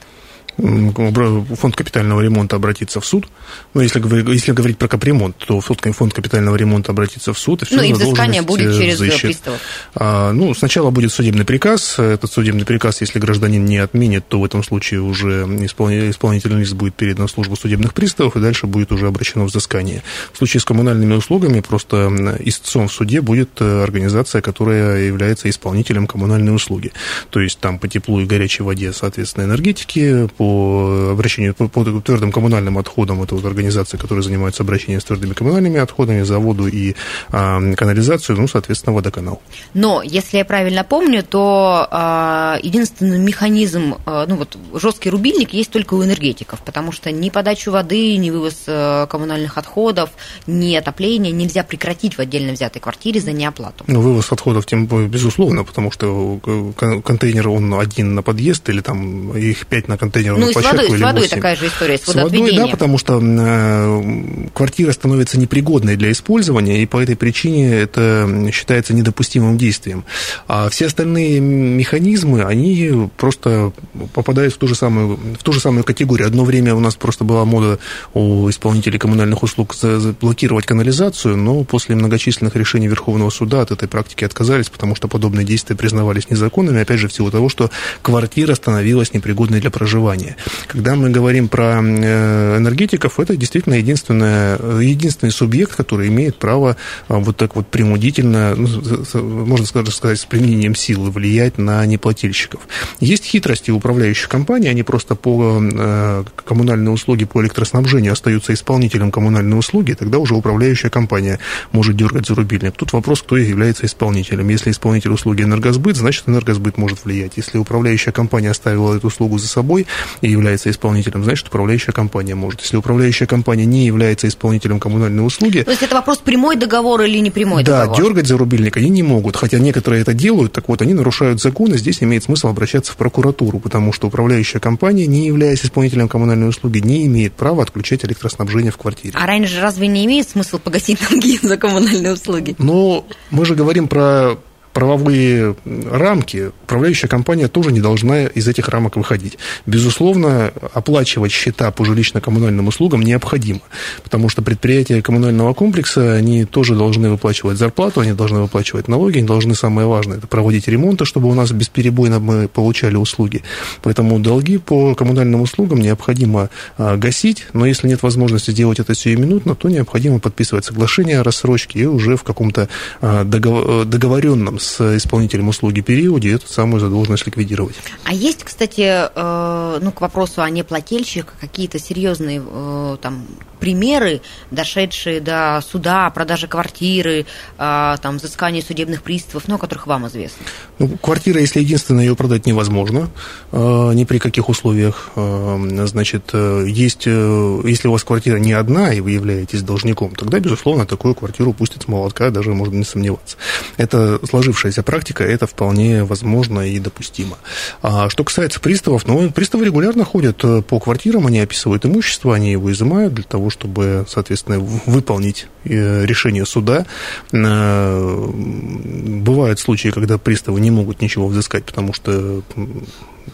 Фонд 0.57 1.75
капитального 1.75 2.21
ремонта 2.21 2.55
обратиться 2.55 2.99
в 2.99 3.05
суд. 3.05 3.27
Но 3.73 3.81
если, 3.81 3.99
если 4.31 4.51
говорить 4.51 4.77
про 4.77 4.87
капремонт, 4.87 5.37
то 5.37 5.59
фонд 5.61 6.13
капитального 6.13 6.55
ремонта 6.55 6.91
обратиться 6.91 7.33
в 7.33 7.39
суд. 7.39 7.63
И 7.63 7.65
все 7.65 7.75
ну 7.77 7.83
и 7.83 7.93
взыскание 7.93 8.41
будет 8.41 8.71
э, 8.71 8.77
через 8.77 8.95
взыщет. 8.95 9.21
приставов. 9.21 9.59
А, 9.95 10.31
ну, 10.31 10.53
сначала 10.53 10.91
будет 10.91 11.11
судебный 11.11 11.45
приказ. 11.45 11.99
Этот 11.99 12.31
судебный 12.31 12.65
приказ, 12.65 13.01
если 13.01 13.19
гражданин 13.19 13.63
не 13.63 13.77
отменит, 13.77 14.27
то 14.27 14.39
в 14.39 14.45
этом 14.45 14.63
случае 14.63 15.01
уже 15.01 15.43
исполнительный 15.65 16.59
лист 16.59 16.73
будет 16.73 16.95
передан 16.95 17.27
в 17.27 17.31
службу 17.31 17.55
судебных 17.55 17.93
приставов, 17.93 18.35
и 18.35 18.39
дальше 18.39 18.67
будет 18.67 18.91
уже 18.91 19.07
обращено 19.07 19.45
взыскание. 19.45 20.03
В 20.33 20.37
случае 20.37 20.61
с 20.61 20.65
коммунальными 20.65 21.13
услугами 21.13 21.61
просто 21.61 22.37
истцом 22.39 22.87
в 22.87 22.93
суде 22.93 23.21
будет 23.21 23.49
э, 23.59 23.83
организация, 23.83 24.41
которая 24.41 25.01
является 25.01 25.49
исполнителем 25.49 26.07
коммунальной 26.07 26.55
услуги. 26.55 26.91
То 27.29 27.39
есть 27.39 27.59
там 27.59 27.79
по 27.79 27.87
теплу 27.87 28.19
и 28.19 28.25
горячей 28.25 28.63
воде, 28.63 28.93
соответственно, 28.93 29.45
энергетики, 29.45 30.27
по 30.41 31.11
обращению 31.11 31.53
по, 31.53 31.67
по 31.67 31.83
твердым 31.83 32.31
коммунальным 32.31 32.79
отходам, 32.79 33.21
это 33.21 33.35
вот 33.35 33.45
организация, 33.45 33.99
которая 33.99 34.23
занимается 34.23 34.63
обращением 34.63 34.99
с 34.99 35.03
твердыми 35.03 35.33
коммунальными 35.33 35.79
отходами, 35.79 36.23
за 36.23 36.39
воду 36.39 36.65
и 36.65 36.95
а, 37.29 37.59
канализацию, 37.75 38.39
ну, 38.39 38.47
соответственно, 38.47 38.95
водоканал. 38.95 39.39
Но, 39.75 40.01
если 40.01 40.37
я 40.37 40.45
правильно 40.45 40.83
помню, 40.83 41.21
то 41.21 41.87
а, 41.91 42.57
единственный 42.63 43.19
механизм, 43.19 43.97
а, 44.07 44.25
ну, 44.25 44.35
вот 44.35 44.57
жесткий 44.73 45.11
рубильник 45.11 45.53
есть 45.53 45.69
только 45.69 45.93
у 45.93 46.03
энергетиков, 46.03 46.59
потому 46.61 46.91
что 46.91 47.11
ни 47.11 47.29
подачу 47.29 47.69
воды, 47.69 48.17
ни 48.17 48.31
вывоз 48.31 48.63
а, 48.65 49.05
коммунальных 49.05 49.59
отходов, 49.59 50.09
ни 50.47 50.73
отопление 50.73 51.31
нельзя 51.31 51.63
прекратить 51.63 52.17
в 52.17 52.19
отдельно 52.19 52.53
взятой 52.53 52.81
квартире 52.81 53.19
за 53.19 53.31
неоплату. 53.31 53.83
Ну, 53.85 54.01
вывоз 54.01 54.31
отходов, 54.31 54.65
тем 54.65 54.87
безусловно, 54.87 55.63
потому 55.63 55.91
что 55.91 56.39
э, 56.43 57.01
контейнер, 57.05 57.47
он 57.47 57.75
один 57.75 58.15
на 58.15 58.23
подъезд 58.23 58.67
или 58.69 58.81
там 58.81 59.37
их 59.37 59.67
пять 59.67 59.87
на 59.87 59.99
контейнер 59.99 60.30
ну, 60.37 60.49
и 60.49 60.53
с 60.53 60.55
водой, 60.55 60.89
с 60.89 61.01
водой 61.01 61.27
такая 61.27 61.55
же 61.55 61.67
история, 61.67 61.97
с, 61.97 62.03
с 62.03 62.15
водой, 62.15 62.55
да, 62.55 62.67
потому 62.67 62.97
что 62.97 63.19
э, 63.21 64.47
квартира 64.53 64.91
становится 64.91 65.39
непригодной 65.39 65.95
для 65.95 66.11
использования, 66.11 66.81
и 66.81 66.85
по 66.85 67.01
этой 67.01 67.15
причине 67.15 67.73
это 67.73 68.49
считается 68.53 68.93
недопустимым 68.93 69.57
действием. 69.57 70.03
А 70.47 70.69
все 70.69 70.87
остальные 70.87 71.39
механизмы, 71.39 72.43
они 72.43 73.09
просто 73.17 73.71
попадают 74.13 74.53
в 74.53 74.57
ту 74.57 74.67
же 74.67 74.75
самую, 74.75 75.17
в 75.39 75.43
ту 75.43 75.53
же 75.53 75.59
самую 75.59 75.83
категорию. 75.83 76.27
Одно 76.27 76.43
время 76.43 76.75
у 76.75 76.79
нас 76.79 76.95
просто 76.95 77.23
была 77.23 77.45
мода 77.45 77.79
у 78.13 78.49
исполнителей 78.49 78.99
коммунальных 78.99 79.43
услуг 79.43 79.73
заблокировать 79.73 80.65
канализацию, 80.65 81.37
но 81.37 81.63
после 81.63 81.95
многочисленных 81.95 82.55
решений 82.55 82.87
Верховного 82.87 83.29
суда 83.29 83.61
от 83.61 83.71
этой 83.71 83.87
практики 83.87 84.23
отказались, 84.23 84.69
потому 84.69 84.95
что 84.95 85.07
подобные 85.07 85.45
действия 85.45 85.75
признавались 85.75 86.29
незаконными, 86.29 86.81
опять 86.81 86.99
же, 86.99 87.07
в 87.07 87.13
силу 87.13 87.31
того, 87.31 87.49
что 87.49 87.71
квартира 88.01 88.55
становилась 88.55 89.13
непригодной 89.13 89.59
для 89.59 89.71
проживания 89.71 90.20
образования. 90.21 90.35
Когда 90.67 90.95
мы 90.95 91.09
говорим 91.09 91.47
про 91.47 91.81
э, 91.81 92.57
энергетиков, 92.57 93.19
это 93.19 93.35
действительно 93.35 93.75
единственное, 93.75 94.57
единственный 94.79 95.31
субъект, 95.31 95.75
который 95.75 96.07
имеет 96.07 96.37
право 96.37 96.77
а, 97.07 97.19
вот 97.19 97.37
так 97.37 97.55
вот 97.55 97.67
принудительно, 97.67 98.55
ну, 98.55 99.45
можно 99.45 99.65
сказать, 99.65 100.19
с 100.19 100.25
применением 100.25 100.75
силы 100.75 101.11
влиять 101.11 101.57
на 101.57 101.85
неплательщиков. 101.85 102.61
Есть 102.99 103.25
хитрости 103.25 103.71
управляющих 103.71 104.29
компаний, 104.29 104.67
они 104.67 104.83
просто 104.83 105.15
по 105.15 105.59
э, 105.61 106.23
коммунальные 106.35 106.91
услуги 106.91 107.25
по 107.25 107.41
электроснабжению 107.41 108.13
остаются 108.13 108.53
исполнителем 108.53 109.11
коммунальной 109.11 109.57
услуги, 109.57 109.93
тогда 109.93 110.17
уже 110.17 110.35
управляющая 110.35 110.89
компания 110.89 111.39
может 111.71 111.95
дергать 111.95 112.27
за 112.27 112.35
рубильник. 112.35 112.75
Тут 112.75 112.93
вопрос, 112.93 113.21
кто 113.21 113.37
является 113.37 113.85
исполнителем. 113.85 114.47
Если 114.49 114.71
исполнитель 114.71 115.11
услуги 115.11 115.43
энергосбыт, 115.43 115.95
значит 115.97 116.27
энергосбыт 116.27 116.77
может 116.77 117.05
влиять. 117.05 117.33
Если 117.35 117.57
управляющая 117.57 118.13
компания 118.13 118.51
оставила 118.51 118.95
эту 118.95 119.07
услугу 119.07 119.37
за 119.37 119.47
собой, 119.47 119.87
и 120.21 120.29
является 120.29 120.69
исполнителем, 120.69 121.23
значит, 121.23 121.47
управляющая 121.47 121.93
компания 121.93 122.35
может. 122.35 122.61
Если 122.61 122.77
управляющая 122.77 123.27
компания 123.27 123.65
не 123.65 123.85
является 123.85 124.27
исполнителем 124.27 124.79
коммунальной 124.79 125.25
услуги... 125.25 125.61
То 125.61 125.71
есть 125.71 125.83
это 125.83 125.95
вопрос 125.95 126.19
прямой 126.19 126.55
договор 126.55 127.01
или 127.01 127.17
не 127.19 127.31
прямой 127.31 127.63
да, 127.63 127.81
договор? 127.81 127.97
Да, 127.97 128.03
дергать 128.03 128.27
за 128.27 128.37
рубильник 128.37 128.77
они 128.77 128.89
не 128.89 129.03
могут, 129.03 129.35
хотя 129.35 129.59
некоторые 129.59 130.01
это 130.01 130.13
делают, 130.13 130.53
так 130.53 130.67
вот, 130.67 130.81
они 130.81 130.93
нарушают 130.93 131.41
закон, 131.41 131.73
и 131.73 131.77
здесь 131.77 132.03
имеет 132.03 132.23
смысл 132.23 132.49
обращаться 132.49 132.91
в 132.91 132.97
прокуратуру, 132.97 133.59
потому 133.59 133.93
что 133.93 134.07
управляющая 134.07 134.59
компания, 134.59 135.07
не 135.07 135.27
являясь 135.27 135.63
исполнителем 135.63 136.07
коммунальной 136.07 136.49
услуги, 136.49 136.79
не 136.79 137.05
имеет 137.05 137.33
права 137.33 137.63
отключать 137.63 138.05
электроснабжение 138.05 138.71
в 138.71 138.77
квартире. 138.77 139.13
А 139.17 139.25
раньше 139.25 139.61
разве 139.61 139.87
не 139.87 140.05
имеет 140.05 140.29
смысл 140.29 140.59
погасить 140.59 140.99
долги 141.09 141.39
за 141.41 141.57
коммунальные 141.57 142.13
услуги? 142.13 142.55
Но 142.57 143.05
мы 143.29 143.45
же 143.45 143.55
говорим 143.55 143.87
про 143.87 144.37
правовые 144.73 145.55
рамки, 145.65 146.51
управляющая 146.63 147.09
компания 147.09 147.47
тоже 147.47 147.71
не 147.71 147.81
должна 147.81 148.25
из 148.25 148.47
этих 148.47 148.69
рамок 148.69 148.95
выходить. 148.95 149.37
Безусловно, 149.65 150.51
оплачивать 150.73 151.31
счета 151.31 151.71
по 151.71 151.83
жилищно-коммунальным 151.83 152.67
услугам 152.67 153.01
необходимо, 153.01 153.61
потому 154.03 154.29
что 154.29 154.41
предприятия 154.41 155.01
коммунального 155.01 155.53
комплекса, 155.53 156.13
они 156.13 156.45
тоже 156.45 156.75
должны 156.75 157.09
выплачивать 157.09 157.57
зарплату, 157.57 158.01
они 158.01 158.13
должны 158.13 158.41
выплачивать 158.41 158.87
налоги, 158.87 159.17
они 159.17 159.27
должны, 159.27 159.55
самое 159.55 159.87
важное, 159.87 160.17
это 160.17 160.27
проводить 160.27 160.67
ремонты, 160.67 161.05
чтобы 161.05 161.29
у 161.29 161.33
нас 161.33 161.51
бесперебойно 161.51 162.19
мы 162.19 162.47
получали 162.47 162.95
услуги. 162.95 163.43
Поэтому 163.83 164.19
долги 164.19 164.57
по 164.57 164.95
коммунальным 164.95 165.41
услугам 165.41 165.79
необходимо 165.79 166.49
а, 166.77 166.97
гасить, 166.97 167.47
но 167.53 167.65
если 167.65 167.87
нет 167.87 168.03
возможности 168.03 168.51
сделать 168.51 168.79
это 168.79 168.95
сиюминутно, 168.95 169.55
то 169.55 169.69
необходимо 169.69 170.19
подписывать 170.19 170.65
соглашение 170.65 171.19
о 171.19 171.23
рассрочке 171.23 171.79
и 171.79 171.85
уже 171.85 172.15
в 172.15 172.23
каком-то 172.23 172.69
а, 173.01 173.23
договоренном 173.23 174.60
с 174.61 174.97
исполнителем 174.97 175.49
услуги 175.49 175.81
периоде 175.81 176.33
эту 176.33 176.47
самую 176.47 176.79
задолженность 176.79 177.25
ликвидировать. 177.25 177.75
А 178.03 178.13
есть, 178.13 178.43
кстати, 178.43 178.81
э, 178.81 179.79
ну, 179.81 179.91
к 179.91 180.01
вопросу 180.01 180.41
о 180.41 180.49
неплательщиках 180.49 181.33
какие-то 181.39 181.79
серьезные 181.79 182.41
э, 182.45 182.97
там 183.01 183.25
примеры, 183.59 184.21
дошедшие 184.49 185.19
до 185.21 185.61
суда, 185.67 186.09
продажи 186.09 186.47
квартиры, 186.47 187.25
э, 187.57 187.95
там, 188.01 188.17
взыскания 188.17 188.61
судебных 188.61 189.01
приставов, 189.03 189.47
ну, 189.47 189.55
о 189.55 189.57
которых 189.57 189.87
вам 189.87 190.07
известно? 190.07 190.45
Ну, 190.79 190.89
квартира, 191.01 191.39
если 191.39 191.59
единственная, 191.59 192.05
ее 192.05 192.15
продать 192.15 192.45
невозможно, 192.45 193.09
ни 193.51 194.03
при 194.03 194.19
каких 194.19 194.49
условиях. 194.49 195.11
Значит, 195.15 196.33
есть, 196.33 197.05
если 197.05 197.87
у 197.87 197.91
вас 197.91 198.03
квартира 198.03 198.37
не 198.37 198.53
одна, 198.53 198.93
и 198.93 198.99
вы 198.99 199.11
являетесь 199.11 199.61
должником, 199.61 200.15
тогда, 200.15 200.39
безусловно, 200.39 200.85
такую 200.85 201.15
квартиру 201.15 201.53
пустят 201.53 201.83
с 201.83 201.87
молотка, 201.87 202.29
даже 202.29 202.51
можно 202.53 202.75
не 202.75 202.83
сомневаться. 202.83 203.37
Это 203.77 204.19
сложившееся 204.25 204.50
сложившаяся 204.51 204.83
практика, 204.83 205.23
это 205.23 205.47
вполне 205.47 206.03
возможно 206.03 206.61
и 206.61 206.79
допустимо. 206.79 207.37
А 207.81 208.09
что 208.09 208.23
касается 208.23 208.59
приставов, 208.59 209.07
ну, 209.07 209.31
приставы 209.31 209.65
регулярно 209.65 210.03
ходят 210.03 210.43
э, 210.43 210.61
по 210.61 210.79
квартирам, 210.79 211.27
они 211.27 211.39
описывают 211.39 211.85
имущество, 211.85 212.35
они 212.35 212.51
его 212.51 212.71
изымают 212.71 213.13
для 213.13 213.23
того, 213.23 213.49
чтобы, 213.49 214.05
соответственно, 214.09 214.59
выполнить 214.85 215.47
э, 215.63 216.05
решение 216.05 216.45
суда. 216.45 216.85
Э, 217.31 218.29
бывают 218.33 219.59
случаи, 219.59 219.89
когда 219.89 220.17
приставы 220.17 220.59
не 220.59 220.71
могут 220.71 221.01
ничего 221.01 221.27
взыскать, 221.27 221.65
потому 221.65 221.93
что 221.93 222.41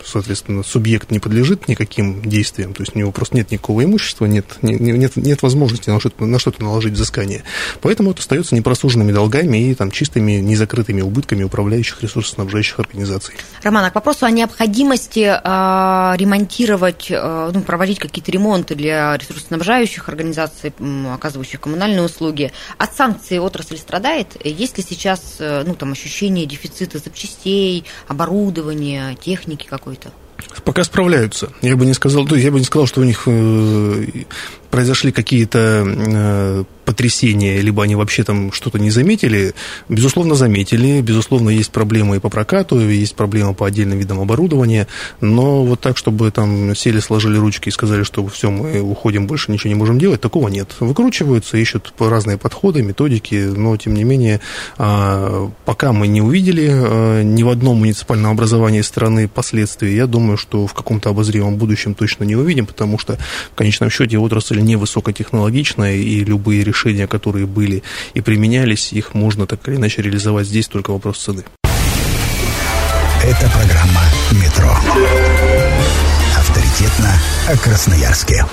соответственно, 0.05 0.63
субъект 0.63 1.11
не 1.11 1.19
подлежит 1.19 1.67
никаким 1.67 2.21
действиям, 2.21 2.73
то 2.73 2.83
есть 2.83 2.95
у 2.95 2.99
него 2.99 3.11
просто 3.11 3.35
нет 3.35 3.51
никакого 3.51 3.83
имущества, 3.83 4.25
нет, 4.25 4.57
нет, 4.61 5.15
нет 5.15 5.41
возможности 5.41 5.89
на 5.89 5.99
что-то, 5.99 6.25
на 6.25 6.39
что-то 6.39 6.63
наложить 6.63 6.93
взыскание. 6.93 7.43
Поэтому 7.81 8.11
это 8.11 8.19
остается 8.19 8.55
непросуженными 8.55 9.11
долгами 9.11 9.69
и 9.69 9.75
там, 9.75 9.91
чистыми 9.91 10.33
незакрытыми 10.33 11.01
убытками 11.01 11.43
управляющих 11.43 12.01
ресурсоснабжающих 12.03 12.79
организаций. 12.79 13.35
Роман, 13.63 13.85
а 13.85 13.91
к 13.91 13.95
вопросу 13.95 14.25
о 14.25 14.31
необходимости 14.31 15.19
э, 15.19 16.17
ремонтировать, 16.17 17.07
э, 17.09 17.51
ну, 17.53 17.61
проводить 17.61 17.99
какие-то 17.99 18.31
ремонты 18.31 18.75
для 18.75 19.17
ресурсоснабжающих 19.17 20.09
организаций, 20.09 20.73
оказывающих 21.13 21.61
коммунальные 21.61 22.03
услуги, 22.03 22.51
от 22.77 22.95
санкций 22.95 23.39
отрасль 23.39 23.77
страдает? 23.77 24.37
Есть 24.43 24.77
ли 24.77 24.83
сейчас 24.87 25.37
э, 25.39 25.63
ну, 25.65 25.75
там, 25.75 25.91
ощущение 25.91 26.45
дефицита 26.45 26.99
запчастей, 26.99 27.85
оборудования, 28.07 29.15
техники 29.15 29.67
какой-то? 29.77 30.11
Пока 30.63 30.83
справляются. 30.83 31.51
Я 31.61 31.75
бы 31.75 31.85
не 31.85 31.93
сказал, 31.93 32.27
я 32.27 32.51
бы 32.51 32.59
не 32.59 32.65
сказал, 32.65 32.87
что 32.87 33.01
у 33.01 33.03
них 33.03 33.23
э, 33.25 34.05
произошли 34.69 35.11
какие-то 35.11 35.83
э, 35.85 36.63
потрясения, 36.87 37.59
либо 37.59 37.83
они 37.83 37.95
вообще 37.95 38.23
там 38.23 38.53
что-то 38.53 38.79
не 38.79 38.91
заметили, 38.91 39.53
безусловно, 39.89 40.35
заметили. 40.35 41.01
Безусловно, 41.01 41.49
есть 41.49 41.69
проблемы 41.71 42.15
и 42.15 42.19
по 42.19 42.29
прокату, 42.29 42.79
есть 42.79 43.13
проблемы 43.15 43.53
по 43.53 43.67
отдельным 43.67 43.99
видам 43.99 44.21
оборудования, 44.21 44.87
но 45.19 45.65
вот 45.65 45.81
так, 45.81 45.97
чтобы 45.97 46.31
там 46.31 46.73
сели, 46.75 46.99
сложили 46.99 47.37
ручки 47.37 47.67
и 47.67 47.71
сказали, 47.71 48.03
что 48.03 48.25
все, 48.27 48.49
мы 48.49 48.79
уходим, 48.79 49.27
больше 49.27 49.51
ничего 49.51 49.69
не 49.69 49.75
можем 49.75 49.99
делать, 49.99 50.21
такого 50.21 50.47
нет. 50.47 50.75
Выкручиваются, 50.79 51.57
ищут 51.57 51.93
разные 51.99 52.37
подходы, 52.37 52.81
методики, 52.83 53.35
но, 53.35 53.75
тем 53.75 53.93
не 53.93 54.05
менее, 54.05 54.39
а, 54.77 55.51
пока 55.65 55.91
мы 55.91 56.07
не 56.07 56.21
увидели 56.21 56.69
а, 56.71 57.21
ни 57.21 57.43
в 57.43 57.49
одном 57.49 57.79
муниципальном 57.79 58.31
образовании 58.31 58.81
страны 58.81 59.27
последствий, 59.27 59.93
я 59.93 60.07
думаю, 60.07 60.37
что 60.37 60.65
в 60.67 60.73
каком-то 60.73 61.09
обозримом 61.09 61.57
будущем 61.57 61.95
точно 61.95 62.23
не 62.23 62.37
увидим, 62.37 62.65
потому 62.65 62.97
что, 62.97 63.17
в 63.51 63.55
конечном 63.55 63.89
счете, 63.89 64.17
отрасль 64.17 64.56
невысокотехнологичная, 64.59 65.95
и 65.95 66.23
любые 66.23 66.63
решения, 66.63 67.07
которые 67.07 67.45
были 67.45 67.83
и 68.13 68.21
применялись, 68.21 68.93
их 68.93 69.13
можно 69.13 69.47
так 69.47 69.67
или 69.67 69.75
иначе 69.75 70.01
реализовать 70.01 70.47
здесь, 70.47 70.67
только 70.67 70.91
вопрос 70.91 71.19
цены. 71.19 71.43
Это 73.23 73.49
программа 73.49 74.03
«Метро». 74.31 74.71
Авторитетно 76.37 77.13
о 77.47 77.57
Красноярске. 77.57 78.45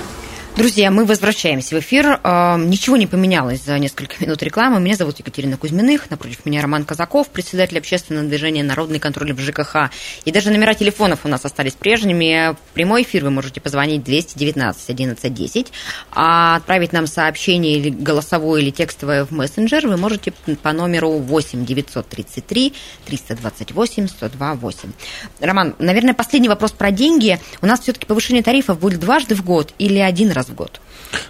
Друзья, 0.56 0.92
мы 0.92 1.04
возвращаемся 1.04 1.74
в 1.74 1.80
эфир. 1.80 2.20
А, 2.22 2.56
ничего 2.56 2.96
не 2.96 3.08
поменялось 3.08 3.64
за 3.64 3.76
несколько 3.76 4.14
минут 4.24 4.40
рекламы. 4.40 4.78
Меня 4.78 4.94
зовут 4.94 5.18
Екатерина 5.18 5.56
Кузьминых. 5.56 6.08
Напротив 6.10 6.46
меня 6.46 6.62
Роман 6.62 6.84
Казаков, 6.84 7.28
председатель 7.30 7.76
общественного 7.76 8.28
движения 8.28 8.62
«Народный 8.62 9.00
контроль 9.00 9.32
в 9.32 9.40
ЖКХ». 9.40 9.90
И 10.24 10.30
даже 10.30 10.52
номера 10.52 10.74
телефонов 10.74 11.24
у 11.24 11.28
нас 11.28 11.44
остались 11.44 11.72
прежними. 11.72 12.52
В 12.52 12.72
прямой 12.72 13.02
эфир 13.02 13.24
вы 13.24 13.30
можете 13.30 13.60
позвонить 13.60 14.04
219 14.04 14.90
11 14.90 15.34
10, 15.34 15.72
а 16.12 16.54
отправить 16.54 16.92
нам 16.92 17.08
сообщение 17.08 17.76
или 17.76 17.90
голосовое, 17.90 18.62
или 18.62 18.70
текстовое 18.70 19.24
в 19.24 19.32
мессенджер 19.32 19.88
вы 19.88 19.96
можете 19.96 20.30
по 20.62 20.72
номеру 20.72 21.18
8 21.18 21.66
933 21.66 22.72
328 23.06 24.06
102 24.06 24.54
8. 24.54 24.92
Роман, 25.40 25.74
наверное, 25.80 26.14
последний 26.14 26.48
вопрос 26.48 26.70
про 26.70 26.92
деньги. 26.92 27.40
У 27.60 27.66
нас 27.66 27.80
все-таки 27.80 28.06
повышение 28.06 28.44
тарифов 28.44 28.78
будет 28.78 29.00
дважды 29.00 29.34
в 29.34 29.44
год 29.44 29.74
или 29.78 29.98
один 29.98 30.30
раз 30.30 30.43
в 30.48 30.54
год? 30.54 30.80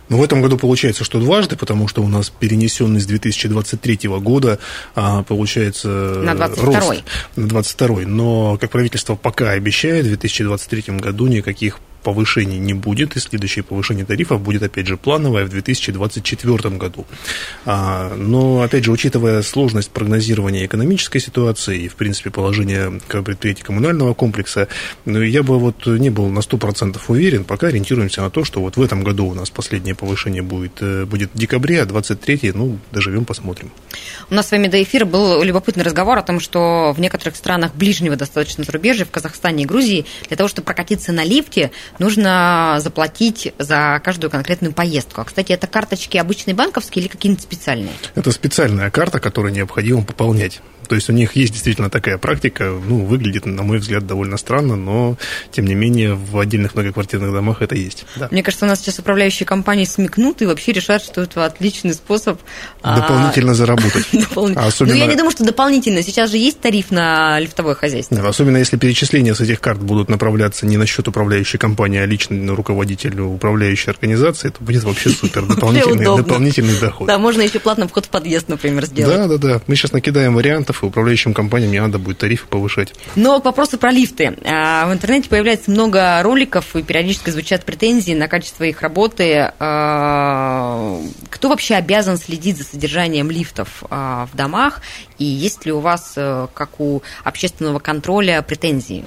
Ну, 0.08 0.18
в 0.18 0.22
этом 0.22 0.42
году 0.42 0.58
получается, 0.58 1.04
что 1.04 1.20
дважды, 1.20 1.56
потому 1.56 1.88
что 1.88 2.02
у 2.02 2.08
нас 2.08 2.30
перенесенный 2.30 3.00
с 3.00 3.06
2023 3.06 4.08
года, 4.20 4.58
а, 4.94 5.22
получается, 5.22 5.88
на 5.88 6.34
22 6.34 6.80
рост. 6.80 7.04
на 7.36 7.48
22 7.48 8.02
Но, 8.06 8.58
как 8.58 8.70
правительство 8.70 9.14
пока 9.16 9.50
обещает, 9.50 10.04
в 10.04 10.08
2023 10.08 10.98
году 10.98 11.26
никаких 11.26 11.80
повышений 12.04 12.58
не 12.58 12.74
будет, 12.74 13.16
и 13.16 13.20
следующее 13.20 13.64
повышение 13.64 14.04
тарифов 14.04 14.40
будет, 14.40 14.62
опять 14.62 14.86
же, 14.86 14.96
плановое 14.96 15.44
в 15.46 15.48
2024 15.48 16.76
году. 16.76 17.06
А, 17.64 18.14
но, 18.14 18.60
опять 18.62 18.84
же, 18.84 18.92
учитывая 18.92 19.42
сложность 19.42 19.90
прогнозирования 19.90 20.66
экономической 20.66 21.18
ситуации 21.18 21.82
и, 21.84 21.88
в 21.88 21.96
принципе, 21.96 22.30
положение 22.30 23.00
предприятий 23.08 23.62
коммунального 23.62 24.14
комплекса, 24.14 24.68
ну, 25.04 25.20
я 25.22 25.42
бы 25.42 25.58
вот 25.58 25.86
не 25.86 26.10
был 26.10 26.28
на 26.28 26.40
100% 26.40 27.00
уверен, 27.08 27.44
пока 27.44 27.68
ориентируемся 27.68 28.22
на 28.22 28.30
то, 28.30 28.44
что 28.44 28.60
вот 28.60 28.76
в 28.76 28.82
этом 28.82 29.02
году 29.02 29.26
у 29.26 29.34
нас 29.34 29.50
последнее 29.50 29.94
повышение 29.94 30.42
будет, 30.42 30.82
э, 30.82 31.06
будет 31.06 31.30
в 31.34 31.38
декабре, 31.38 31.82
а 31.82 31.86
23 31.86 32.52
ну, 32.54 32.78
доживем, 32.92 33.24
посмотрим. 33.24 33.70
У 34.30 34.34
нас 34.34 34.48
с 34.48 34.50
вами 34.50 34.68
до 34.68 34.82
эфира 34.82 35.04
был 35.04 35.42
любопытный 35.42 35.84
разговор 35.84 36.18
о 36.18 36.22
том, 36.22 36.40
что 36.40 36.92
в 36.92 37.00
некоторых 37.00 37.36
странах 37.36 37.74
ближнего 37.74 38.16
достаточно 38.16 38.64
зарубежья, 38.64 39.04
в 39.04 39.10
Казахстане 39.10 39.64
и 39.64 39.66
Грузии, 39.66 40.06
для 40.28 40.36
того, 40.36 40.48
чтобы 40.48 40.66
прокатиться 40.66 41.12
на 41.12 41.24
лифте, 41.24 41.70
нужно 41.98 42.78
заплатить 42.80 43.52
за 43.58 44.00
каждую 44.04 44.30
конкретную 44.30 44.72
поездку. 44.72 45.20
А, 45.20 45.24
кстати, 45.24 45.52
это 45.52 45.66
карточки 45.66 46.16
обычные 46.16 46.54
банковские 46.54 47.04
или 47.04 47.10
какие-нибудь 47.10 47.42
специальные? 47.42 47.92
Это 48.14 48.30
специальная 48.32 48.90
карта, 48.90 49.20
которую 49.20 49.52
необходимо 49.52 50.02
пополнять. 50.02 50.60
То 50.88 50.94
есть 50.94 51.08
у 51.10 51.12
них 51.12 51.36
есть 51.36 51.52
действительно 51.52 51.90
такая 51.90 52.18
практика, 52.18 52.72
ну, 52.86 53.04
выглядит, 53.04 53.46
на 53.46 53.62
мой 53.62 53.78
взгляд, 53.78 54.06
довольно 54.06 54.36
странно, 54.36 54.76
но, 54.76 55.16
тем 55.50 55.66
не 55.66 55.74
менее, 55.74 56.14
в 56.14 56.38
отдельных 56.38 56.74
многоквартирных 56.74 57.32
домах 57.32 57.62
это 57.62 57.74
есть. 57.74 58.06
Да. 58.16 58.28
Мне 58.30 58.42
кажется, 58.42 58.64
у 58.64 58.68
нас 58.68 58.80
сейчас 58.80 58.98
управляющие 58.98 59.46
компании 59.46 59.84
смекнут 59.84 60.42
и 60.42 60.46
вообще 60.46 60.72
решат, 60.72 61.02
что 61.02 61.22
это 61.22 61.44
отличный 61.44 61.94
способ... 61.94 62.40
А, 62.82 63.00
дополнительно 63.00 63.52
а... 63.52 63.54
заработать. 63.54 64.06
А 64.56 64.66
особенно... 64.66 64.94
Ну, 64.94 65.00
я 65.00 65.06
не 65.06 65.16
думаю, 65.16 65.30
что 65.30 65.44
дополнительно. 65.44 66.02
Сейчас 66.02 66.30
же 66.30 66.38
есть 66.38 66.60
тариф 66.60 66.90
на 66.90 67.38
лифтовое 67.40 67.74
хозяйство. 67.74 68.28
особенно 68.28 68.58
если 68.58 68.76
перечисления 68.76 69.34
с 69.34 69.40
этих 69.40 69.60
карт 69.60 69.80
будут 69.80 70.08
направляться 70.08 70.66
не 70.66 70.76
на 70.76 70.86
счет 70.86 71.06
управляющей 71.08 71.58
компании, 71.58 72.00
а 72.00 72.06
лично 72.06 72.54
руководителю 72.54 73.26
управляющей 73.26 73.90
организации, 73.90 74.48
это 74.48 74.62
будет 74.62 74.84
вообще 74.84 75.10
супер. 75.10 75.46
Дополнительный, 75.46 76.04
дополнительный 76.16 76.78
доход. 76.78 77.06
Да, 77.06 77.18
можно 77.18 77.42
еще 77.42 77.58
платный 77.58 77.88
вход 77.88 78.06
в 78.06 78.08
подъезд, 78.08 78.48
например, 78.48 78.86
сделать. 78.86 79.16
Да, 79.16 79.28
да, 79.28 79.38
да. 79.38 79.60
Мы 79.66 79.76
сейчас 79.76 79.92
накидаем 79.92 80.34
вариантов 80.34 80.73
клиентов, 80.74 80.82
и 80.82 80.86
управляющим 80.86 81.34
компаниям 81.34 81.72
не 81.72 81.80
надо 81.80 81.98
будет 81.98 82.18
тарифы 82.18 82.46
повышать. 82.46 82.92
Но 83.16 83.40
к 83.40 83.44
вопросу 83.44 83.78
про 83.78 83.90
лифты. 83.90 84.36
А, 84.44 84.86
в 84.86 84.92
интернете 84.92 85.28
появляется 85.28 85.70
много 85.70 86.22
роликов, 86.22 86.76
и 86.76 86.82
периодически 86.82 87.30
звучат 87.30 87.64
претензии 87.64 88.12
на 88.12 88.28
качество 88.28 88.64
их 88.64 88.82
работы. 88.82 89.52
А, 89.58 91.00
кто 91.30 91.48
вообще 91.48 91.74
обязан 91.74 92.16
следить 92.16 92.58
за 92.58 92.64
содержанием 92.64 93.30
лифтов 93.30 93.84
а, 93.90 94.26
в 94.32 94.36
домах? 94.36 94.80
И 95.18 95.24
есть 95.24 95.64
ли 95.64 95.72
у 95.72 95.78
вас, 95.78 96.14
э, 96.16 96.48
как 96.54 96.80
у 96.80 97.02
общественного 97.22 97.78
контроля, 97.78 98.42
претензии? 98.42 99.04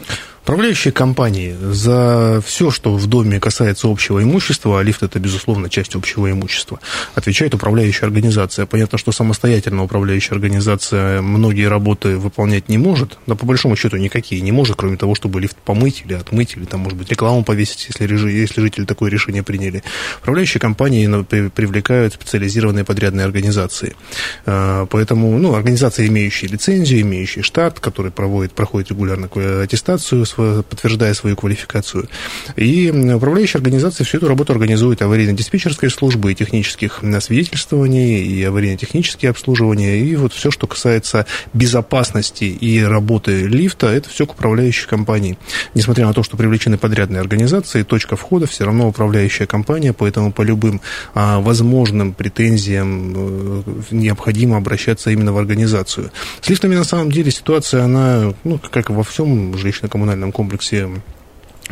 Управляющие 0.47 0.93
компании 0.93 1.57
за 1.59 2.39
все, 2.39 2.71
что 2.71 2.95
в 2.95 3.05
доме 3.07 3.37
касается 3.37 3.89
общего 3.89 4.23
имущества, 4.23 4.79
а 4.79 4.81
лифт 4.81 5.03
это, 5.03 5.19
безусловно, 5.19 5.69
часть 5.69 5.93
общего 5.93 6.31
имущества, 6.31 6.79
отвечает 7.15 7.53
управляющая 7.53 8.07
организация. 8.07 8.65
Понятно, 8.65 8.97
что 8.97 9.11
самостоятельно 9.11 9.83
управляющая 9.83 10.35
организация 10.35 11.21
многие 11.21 11.67
работы 11.67 12.15
выполнять 12.15 12.69
не 12.69 12.77
может, 12.77 13.17
да 13.27 13.35
по 13.35 13.45
большому 13.45 13.75
счету 13.75 13.97
никакие 13.97 14.39
не 14.39 14.53
может, 14.53 14.77
кроме 14.77 14.95
того, 14.95 15.15
чтобы 15.15 15.41
лифт 15.41 15.57
помыть 15.57 16.03
или 16.05 16.13
отмыть, 16.13 16.53
или 16.55 16.63
там, 16.63 16.79
может 16.79 16.97
быть, 16.97 17.11
рекламу 17.11 17.43
повесить, 17.43 17.85
если, 17.89 18.07
если 18.31 18.61
жители 18.61 18.85
такое 18.85 19.11
решение 19.11 19.43
приняли. 19.43 19.83
Управляющие 20.21 20.61
компании 20.61 21.07
привлекают 21.49 22.13
специализированные 22.13 22.85
подрядные 22.85 23.25
организации. 23.25 23.97
А, 24.45 24.85
поэтому, 24.85 25.37
ну, 25.39 25.55
организации, 25.55 26.07
имеющие 26.07 26.49
лицензию, 26.49 27.01
имеющие 27.01 27.43
штат, 27.43 27.81
который 27.81 28.13
проводит, 28.13 28.53
проходит 28.53 28.91
регулярно 28.91 29.27
аттестацию 29.61 30.25
подтверждая 30.37 31.13
свою 31.13 31.35
квалификацию. 31.35 32.09
И 32.55 32.89
управляющая 32.89 33.59
организация 33.59 34.05
всю 34.05 34.17
эту 34.17 34.27
работу 34.27 34.53
организует 34.53 35.01
аварийно-диспетчерской 35.01 35.89
службы 35.89 36.31
и 36.31 36.35
технических 36.35 37.01
свидетельствований, 37.19 38.23
и 38.23 38.43
аварийно-технические 38.43 39.31
обслуживания, 39.31 39.99
и 39.99 40.15
вот 40.15 40.33
все, 40.33 40.51
что 40.51 40.67
касается 40.67 41.25
безопасности 41.53 42.45
и 42.45 42.81
работы 42.81 43.47
лифта, 43.47 43.87
это 43.87 44.09
все 44.09 44.25
к 44.25 44.33
управляющей 44.33 44.87
компании. 44.87 45.37
Несмотря 45.73 46.05
на 46.05 46.13
то, 46.13 46.23
что 46.23 46.37
привлечены 46.37 46.77
подрядные 46.77 47.21
организации, 47.21 47.83
точка 47.83 48.15
входа 48.15 48.47
все 48.47 48.65
равно 48.65 48.87
управляющая 48.87 49.47
компания, 49.47 49.93
поэтому 49.93 50.31
по 50.31 50.41
любым 50.41 50.81
а, 51.13 51.39
возможным 51.39 52.13
претензиям 52.13 53.13
э, 53.15 53.61
необходимо 53.91 54.57
обращаться 54.57 55.11
именно 55.11 55.33
в 55.33 55.37
организацию. 55.37 56.11
С 56.41 56.49
лифтами 56.49 56.75
на 56.75 56.83
самом 56.83 57.11
деле 57.11 57.31
ситуация, 57.31 57.83
она, 57.83 58.33
ну, 58.43 58.59
как 58.71 58.89
во 58.89 59.03
всем 59.03 59.53
жилищно-коммунальном 59.53 60.26
спортивном 60.27 60.31
комплексе 60.31 60.89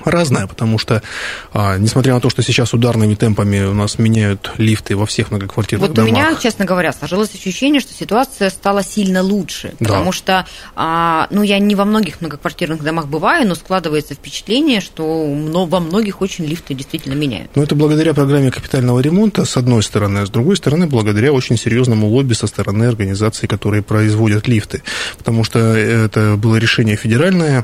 разная, 0.04 0.46
потому 0.46 0.78
что, 0.78 1.02
а, 1.54 1.78
несмотря 1.78 2.15
на 2.15 2.20
то, 2.20 2.30
что 2.30 2.44
сейчас 2.44 2.74
ударными 2.74 3.15
темпами 3.15 3.63
у 3.63 3.74
нас 3.74 3.98
меняют 3.98 4.52
лифты 4.58 4.98
во 4.98 5.06
всех 5.06 5.32
многоквартирных 5.32 5.88
вот 5.88 5.96
домах. 5.96 6.12
Вот 6.12 6.18
у 6.18 6.22
меня, 6.22 6.36
честно 6.36 6.65
говоря, 6.65 6.91
сложилось 6.91 7.34
ощущение, 7.34 7.80
что 7.80 7.94
ситуация 7.94 8.50
стала 8.50 8.84
сильно 8.84 9.22
лучше, 9.22 9.74
потому 9.80 10.08
да. 10.08 10.12
что, 10.12 10.48
а, 10.76 11.28
ну, 11.32 11.44
я 11.44 11.60
не 11.60 11.76
во 11.76 11.86
многих 11.86 12.20
многоквартирных 12.20 12.84
домах 12.84 13.08
бываю, 13.08 13.48
но 13.48 13.56
складывается 13.56 14.15
впечатление, 14.15 14.82
что 14.82 15.06
во 15.65 15.80
многих 15.80 16.22
очень 16.22 16.44
лифты 16.46 16.74
действительно 16.74 17.13
меняют. 17.13 17.52
Ну, 17.56 17.63
это 17.63 17.76
благодаря 17.76 18.13
программе 18.13 18.52
капитального 18.52 19.00
ремонта, 19.00 19.46
с 19.46 19.56
одной 19.56 19.82
стороны, 19.82 20.20
а 20.20 20.26
с 20.26 20.30
другой 20.30 20.58
стороны, 20.58 20.88
благодаря 20.88 21.32
очень 21.32 21.58
серьезному 21.58 22.08
лобби 22.08 22.34
со 22.34 22.48
стороны 22.48 22.84
организаций, 22.84 23.48
которые 23.48 23.82
производят 23.82 24.50
лифты, 24.50 24.84
потому 25.18 25.46
что 25.46 25.60
это 25.60 26.36
было 26.36 26.58
решение 26.58 26.98
федеральное, 26.98 27.63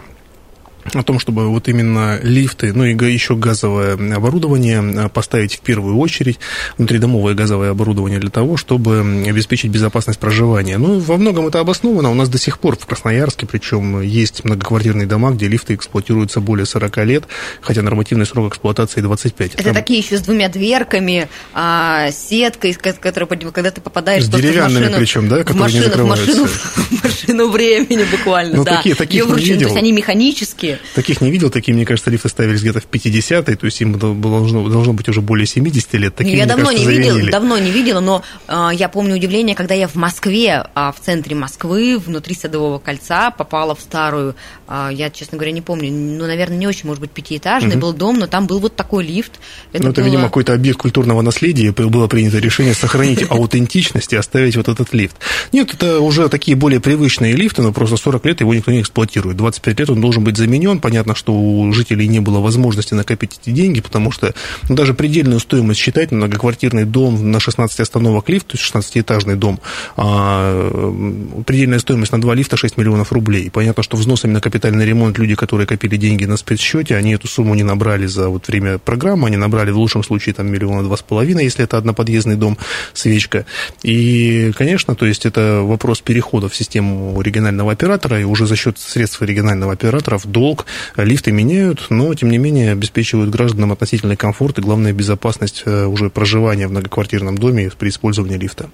о 0.94 1.04
том, 1.04 1.20
чтобы 1.20 1.50
вот 1.50 1.68
именно 1.68 2.20
лифты, 2.22 2.74
ну 2.74 2.86
и 2.86 2.94
еще 3.12 3.36
газовое 3.36 3.94
оборудование 4.16 5.10
поставить 5.10 5.56
в 5.56 5.62
первую 5.62 5.98
очередь, 5.98 6.40
внутридомовое 6.78 7.34
газовое 7.34 7.72
оборудование 7.72 8.20
для 8.20 8.30
того, 8.30 8.58
чтобы 8.58 9.00
обеспечить 9.28 9.72
безопасность 9.72 10.20
проживания. 10.20 10.78
Ну, 10.78 11.00
во 11.00 11.18
многом 11.18 11.48
это 11.48 11.60
обосновано. 11.60 12.12
У 12.12 12.14
нас 12.14 12.30
до 12.30 12.38
сих 12.38 12.60
пор 12.60 12.78
в 12.78 12.86
Красноярске, 12.86 13.46
причем 13.46 14.02
есть 14.02 14.44
многоквартирные 14.44 15.08
дома, 15.08 15.32
где 15.32 15.48
лифты 15.48 15.76
эксплуатируются 15.76 16.40
более 16.40 16.66
40 16.66 16.98
лет, 17.06 17.24
хотя 17.62 17.82
нормативный 17.82 18.26
срок 18.26 18.52
эксплуатации 18.52 19.02
25. 19.02 19.56
Это 19.56 19.64
Там... 19.64 19.74
такие 19.74 20.00
еще 20.00 20.18
с 20.18 20.22
двумя 20.22 20.50
дверками, 20.50 21.30
а, 21.54 22.12
сеткой, 22.12 22.74
которая, 22.74 23.28
когда 23.28 23.72
ты 23.72 23.82
попадаешь 23.82 24.26
с 24.26 24.30
деревянными 24.30 24.86
в 24.86 24.88
машину, 24.88 24.98
причем, 25.00 25.30
да, 25.30 25.38
которые 25.40 25.58
в 25.58 25.60
машину, 25.62 25.84
не 25.84 25.90
закрываются. 25.90 26.32
В 26.32 26.42
машину, 26.42 26.48
в 26.48 27.04
машину 27.04 27.50
времени 27.50 28.06
буквально, 28.10 28.58
ну, 28.58 28.64
да. 28.64 28.78
Такие, 28.78 28.96
таких 28.96 29.26
не 29.26 29.36
видел. 29.36 29.60
То 29.60 29.66
есть 29.66 29.78
они 29.78 29.92
механические, 29.92 30.71
такие. 30.72 30.96
Таких 30.96 31.22
не 31.22 31.32
видел, 31.32 31.50
такие, 31.50 31.74
мне 31.74 31.86
кажется, 31.86 32.10
лифты 32.10 32.30
ставились 32.30 32.62
где-то 32.62 32.80
в 32.80 32.88
50-е, 32.88 33.56
то 33.56 33.66
есть 33.66 33.82
им 33.82 33.98
должно, 33.98 34.70
должно 34.70 34.94
быть 34.94 35.10
уже 35.10 35.22
более 35.22 35.46
70 35.46 35.94
лет. 35.94 36.16
Такие, 36.16 36.38
я 36.38 36.46
давно 36.46 36.68
кажется, 36.68 36.90
не 36.90 36.98
видела, 36.98 37.32
давно 37.32 37.58
не 37.58 37.72
видела, 37.72 38.00
но 38.00 38.24
э, 38.48 38.70
я 38.74 38.90
помню 38.90 39.16
удивление, 39.16 39.56
когда 39.56 39.76
я 39.76 39.88
в 39.88 39.96
Москве, 39.96 40.66
э, 40.74 40.92
в 40.96 40.96
центре 41.04 41.36
Москвы, 41.36 41.98
внутри 41.98 42.36
Садового 42.36 42.80
кольца, 42.80 43.32
попала 43.32 43.76
в 43.76 43.82
старую, 43.82 44.36
э, 44.68 44.90
я, 44.94 45.10
честно 45.10 45.38
говоря, 45.38 45.52
не 45.52 45.62
помню, 45.62 45.92
ну, 45.92 46.26
наверное, 46.26 46.58
не 46.58 46.68
очень, 46.68 46.88
может 46.88 47.02
быть, 47.02 47.12
пятиэтажный 47.12 47.76
угу. 47.76 47.82
был 47.82 47.94
дом, 47.94 48.20
но 48.20 48.28
там 48.28 48.48
был 48.48 48.60
вот 48.60 48.76
такой 48.76 49.04
лифт. 49.04 49.34
Это, 49.74 49.84
ну, 49.84 49.90
это 49.92 50.02
было... 50.02 50.06
видимо, 50.06 50.24
какой-то 50.24 50.54
объект 50.54 50.80
культурного 50.80 51.22
наследия, 51.22 51.72
было 51.72 52.08
принято 52.08 52.38
решение 52.40 52.74
сохранить 52.74 53.26
аутентичность 53.30 54.14
и 54.14 54.16
оставить 54.16 54.56
вот 54.56 54.68
этот 54.68 54.94
лифт. 54.94 55.18
Нет, 55.52 55.74
это 55.74 56.00
уже 56.00 56.30
такие 56.30 56.56
более 56.56 56.80
привычные 56.80 57.34
лифты, 57.34 57.62
но 57.62 57.74
просто 57.74 57.98
40 57.98 58.26
лет 58.26 58.40
его 58.42 58.54
никто 58.54 58.72
не 58.72 58.82
эксплуатирует. 58.82 59.38
25 59.38 59.80
лет 59.80 59.90
он 59.90 60.02
должен 60.02 60.24
быть 60.24 60.38
заменен, 60.38 60.61
понятно, 60.80 61.16
что 61.16 61.34
у 61.34 61.72
жителей 61.74 62.08
не 62.08 62.20
было 62.20 62.40
возможности 62.40 62.94
накопить 62.94 63.40
эти 63.42 63.52
деньги, 63.52 63.82
потому 63.82 64.12
что 64.12 64.34
ну, 64.70 64.76
даже 64.76 64.94
предельную 64.94 65.40
стоимость 65.40 65.80
считать, 65.80 66.12
многоквартирный 66.12 66.86
дом 66.86 67.32
на 67.32 67.40
16 67.40 67.80
остановок 67.80 68.30
лифт, 68.30 68.48
то 68.48 68.58
есть 68.58 68.74
16-этажный 68.74 69.36
дом, 69.36 69.60
а, 69.98 71.44
предельная 71.46 71.80
стоимость 71.80 72.12
на 72.12 72.22
два 72.22 72.36
лифта 72.36 72.58
6 72.58 72.78
миллионов 72.78 73.12
рублей. 73.12 73.50
Понятно, 73.50 73.84
что 73.84 73.98
взносами 73.98 74.34
на 74.34 74.42
капитальный 74.42 74.86
ремонт 74.86 75.18
люди, 75.18 75.36
которые 75.36 75.68
копили 75.68 75.98
деньги 75.98 76.26
на 76.26 76.38
спецсчете, 76.38 76.96
они 76.96 77.14
эту 77.14 77.28
сумму 77.28 77.56
не 77.56 77.64
набрали 77.64 78.06
за 78.06 78.30
вот 78.30 78.48
время 78.48 78.78
программы, 78.78 79.28
они 79.28 79.38
набрали 79.38 79.72
в 79.72 79.78
лучшем 79.78 80.04
случае 80.04 80.36
там 80.36 80.48
миллиона 80.48 80.84
два 80.84 80.98
с 80.98 81.02
половиной, 81.02 81.46
если 81.46 81.64
это 81.64 81.78
одноподъездный 81.78 82.36
дом, 82.36 82.58
свечка. 82.94 83.46
И, 83.84 84.52
конечно, 84.58 84.96
то 84.96 85.06
есть 85.06 85.26
это 85.26 85.62
вопрос 85.64 86.02
перехода 86.02 86.50
в 86.50 86.56
систему 86.56 87.20
регионального 87.22 87.72
оператора, 87.72 88.20
и 88.20 88.24
уже 88.24 88.46
за 88.46 88.56
счет 88.56 88.78
средств 88.78 89.22
регионального 89.22 89.74
оператора 89.74 90.18
в 90.18 90.26
долг 90.26 90.51
лифты 90.96 91.32
меняют, 91.32 91.88
но, 91.90 92.14
тем 92.14 92.30
не 92.30 92.38
менее, 92.38 92.72
обеспечивают 92.72 93.30
гражданам 93.30 93.72
относительный 93.72 94.16
комфорт 94.16 94.60
и, 94.60 94.62
главное, 94.62 94.94
безопасность 94.94 95.64
э, 95.66 95.86
уже 95.86 96.10
проживания 96.10 96.68
в 96.68 96.72
многоквартирном 96.72 97.38
доме 97.38 97.72
при 97.78 97.90
использовании 97.90 98.38
лифта. 98.38 98.70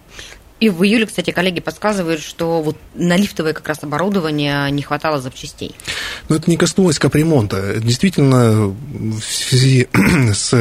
И 0.59 0.69
в 0.69 0.83
июле, 0.83 1.05
кстати, 1.05 1.31
коллеги 1.31 1.59
подсказывают, 1.59 2.21
что 2.21 2.61
вот 2.61 2.77
на 2.95 3.15
лифтовое 3.15 3.53
как 3.53 3.67
раз 3.67 3.83
оборудование 3.83 4.71
не 4.71 4.81
хватало 4.81 5.21
запчастей. 5.21 5.75
Но 6.29 6.35
это 6.35 6.49
не 6.49 6.57
коснулось 6.57 6.97
капремонта. 6.97 7.79
Действительно, 7.79 8.67
в 8.67 9.21
связи 9.21 9.87
с 10.33 10.51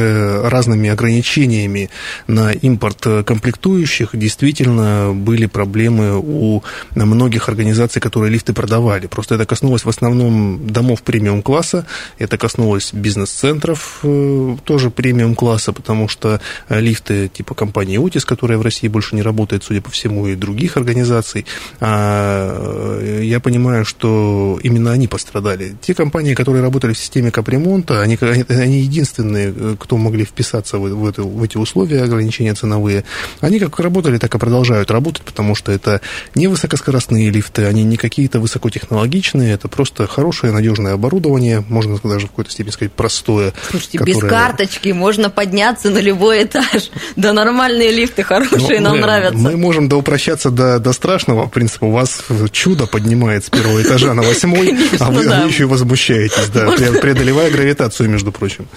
разными 0.49 0.89
ограничениями 0.89 1.89
на 2.27 2.51
импорт 2.51 3.07
комплектующих, 3.25 4.09
действительно 4.13 5.13
были 5.13 5.47
проблемы 5.47 6.19
у 6.19 6.63
многих 6.93 7.49
организаций, 7.49 7.99
которые 7.99 8.31
лифты 8.31 8.53
продавали. 8.53 9.07
Просто 9.07 9.35
это 9.35 9.45
коснулось 9.45 9.83
в 9.83 9.89
основном 9.89 10.67
домов 10.67 11.01
премиум-класса, 11.01 11.87
это 12.19 12.37
коснулось 12.37 12.93
бизнес-центров 12.93 13.99
э, 14.03 14.57
тоже 14.63 14.91
премиум-класса, 14.91 15.73
потому 15.73 16.07
что 16.07 16.39
лифты 16.69 17.29
типа 17.29 17.55
компании 17.55 17.97
«Утис», 17.97 18.25
которая 18.25 18.57
в 18.57 18.61
России 18.61 18.87
больше 18.87 19.15
не 19.15 19.21
работает, 19.21 19.63
судя 19.63 19.81
по 19.81 19.86
всему, 19.91 20.27
и 20.27 20.35
других 20.35 20.77
организаций, 20.77 21.45
а, 21.79 23.21
я 23.21 23.39
понимаю, 23.39 23.85
что 23.85 24.59
именно 24.63 24.91
они 24.91 25.07
пострадали. 25.07 25.75
Те 25.81 25.93
компании, 25.93 26.33
которые 26.33 26.63
работали 26.63 26.93
в 26.93 26.97
системе 26.97 27.31
капремонта, 27.31 28.01
они, 28.01 28.17
они 28.49 28.79
единственные, 28.81 29.77
кто 29.79 29.97
могли 29.97 30.25
вписаться 30.25 30.77
в, 30.77 30.89
в, 30.89 31.07
это, 31.07 31.23
в 31.23 31.43
эти 31.43 31.57
условия 31.57 32.03
ограничения 32.03 32.53
ценовые. 32.53 33.03
Они 33.41 33.59
как 33.59 33.79
работали, 33.79 34.17
так 34.17 34.33
и 34.33 34.37
продолжают 34.37 34.91
работать, 34.91 35.23
потому 35.23 35.55
что 35.55 35.71
это 35.71 36.01
не 36.35 36.47
высокоскоростные 36.47 37.29
лифты, 37.29 37.65
они 37.65 37.83
не 37.83 37.97
какие-то 37.97 38.39
высокотехнологичные, 38.39 39.53
это 39.53 39.67
просто 39.67 40.07
хорошее, 40.07 40.53
надежное 40.53 40.93
оборудование, 40.93 41.63
можно 41.69 41.99
даже 42.03 42.27
в 42.27 42.29
какой-то 42.31 42.51
степени 42.51 42.71
сказать 42.71 42.93
простое. 42.93 43.53
Слушайте, 43.69 43.99
которое... 43.99 44.21
без 44.21 44.29
карточки 44.29 44.89
можно 44.89 45.29
подняться 45.29 45.89
на 45.89 45.99
любой 45.99 46.43
этаж. 46.43 46.89
Да 47.15 47.33
нормальные 47.33 47.91
лифты 47.91 48.23
хорошие, 48.23 48.79
ну, 48.79 48.89
нам 48.89 48.99
нравятся. 49.01 49.37
Мы 49.37 49.57
можем 49.57 49.76
можем 49.77 49.89
доупрощаться 49.89 50.49
до, 50.49 50.79
до 50.79 50.91
страшного. 50.91 51.45
В 51.45 51.51
принципе, 51.51 51.85
у 51.85 51.91
вас 51.91 52.23
чудо 52.51 52.87
поднимает 52.87 53.45
с 53.45 53.49
первого 53.51 53.81
этажа 53.81 54.13
на 54.15 54.23
восьмой, 54.23 54.75
а 54.99 55.11
вы, 55.11 55.23
да. 55.23 55.41
вы 55.41 55.49
еще 55.49 55.63
и 55.63 55.65
возмущаетесь, 55.65 56.49
да, 56.49 56.71
преодолевая 56.71 57.51
гравитацию, 57.51 58.09
между 58.09 58.31
прочим. 58.31 58.67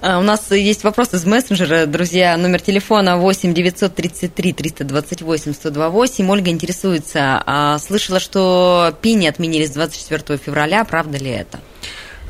А, 0.00 0.18
у 0.18 0.22
нас 0.22 0.52
есть 0.52 0.84
вопрос 0.84 1.14
из 1.14 1.24
мессенджера, 1.24 1.86
друзья. 1.86 2.36
Номер 2.36 2.60
телефона 2.60 3.16
8 3.16 3.52
933 3.54 4.52
328 4.52 5.52
128. 5.52 6.30
Ольга 6.30 6.50
интересуется. 6.50 7.42
А, 7.44 7.78
слышала, 7.78 8.20
что 8.20 8.94
пени 9.02 9.26
отменили 9.26 9.66
с 9.66 9.70
24 9.70 10.38
февраля. 10.38 10.84
Правда 10.84 11.18
ли 11.18 11.30
это? 11.30 11.58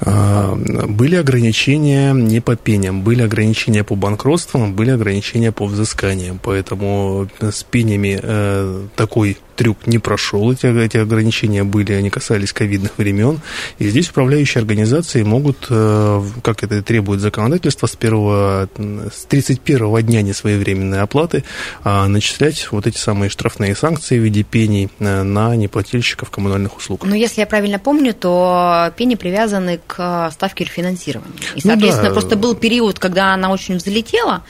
Были 0.00 1.16
ограничения 1.16 2.12
не 2.12 2.40
по 2.40 2.56
пеням, 2.56 3.02
были 3.02 3.22
ограничения 3.22 3.82
по 3.82 3.96
банкротствам, 3.96 4.74
были 4.74 4.90
ограничения 4.90 5.52
по 5.52 5.66
взысканиям. 5.66 6.38
Поэтому 6.42 7.28
с 7.40 7.64
пенями 7.64 8.18
э, 8.22 8.86
такой 8.94 9.38
трюк 9.58 9.88
не 9.88 9.98
прошел, 9.98 10.52
эти, 10.52 10.66
эти 10.66 10.96
ограничения 10.98 11.64
были, 11.64 11.92
они 11.92 12.10
касались 12.10 12.52
ковидных 12.52 12.96
времен. 12.96 13.40
И 13.78 13.88
здесь 13.88 14.08
управляющие 14.08 14.60
организации 14.60 15.24
могут, 15.24 15.66
э, 15.68 16.22
как 16.42 16.62
это 16.62 16.80
требует 16.80 17.20
законодательство, 17.20 17.88
с, 17.88 17.96
первого, 17.96 18.68
с 18.78 19.24
31 19.24 20.02
дня 20.02 20.22
несвоевременной 20.22 21.00
оплаты 21.00 21.42
а, 21.82 22.06
начислять 22.06 22.68
вот 22.70 22.86
эти 22.86 22.98
самые 22.98 23.30
штрафные 23.30 23.74
санкции 23.74 24.16
в 24.16 24.22
виде 24.22 24.44
пений 24.44 24.90
э, 25.00 25.22
на 25.24 25.56
неплательщиков 25.56 26.30
коммунальных 26.30 26.76
услуг. 26.76 27.04
Но 27.04 27.16
если 27.16 27.40
я 27.40 27.46
правильно 27.46 27.80
помню, 27.80 28.14
то 28.14 28.92
пени 28.96 29.16
привязаны 29.16 29.80
к 29.84 30.30
ставке 30.30 30.64
рефинансирования. 30.64 31.32
И, 31.56 31.60
соответственно, 31.60 32.10
ну, 32.10 32.14
да. 32.14 32.20
просто 32.20 32.36
был 32.36 32.54
период, 32.54 33.00
когда 33.00 33.34
она 33.34 33.50
очень 33.50 33.78
взлетела, 33.78 34.44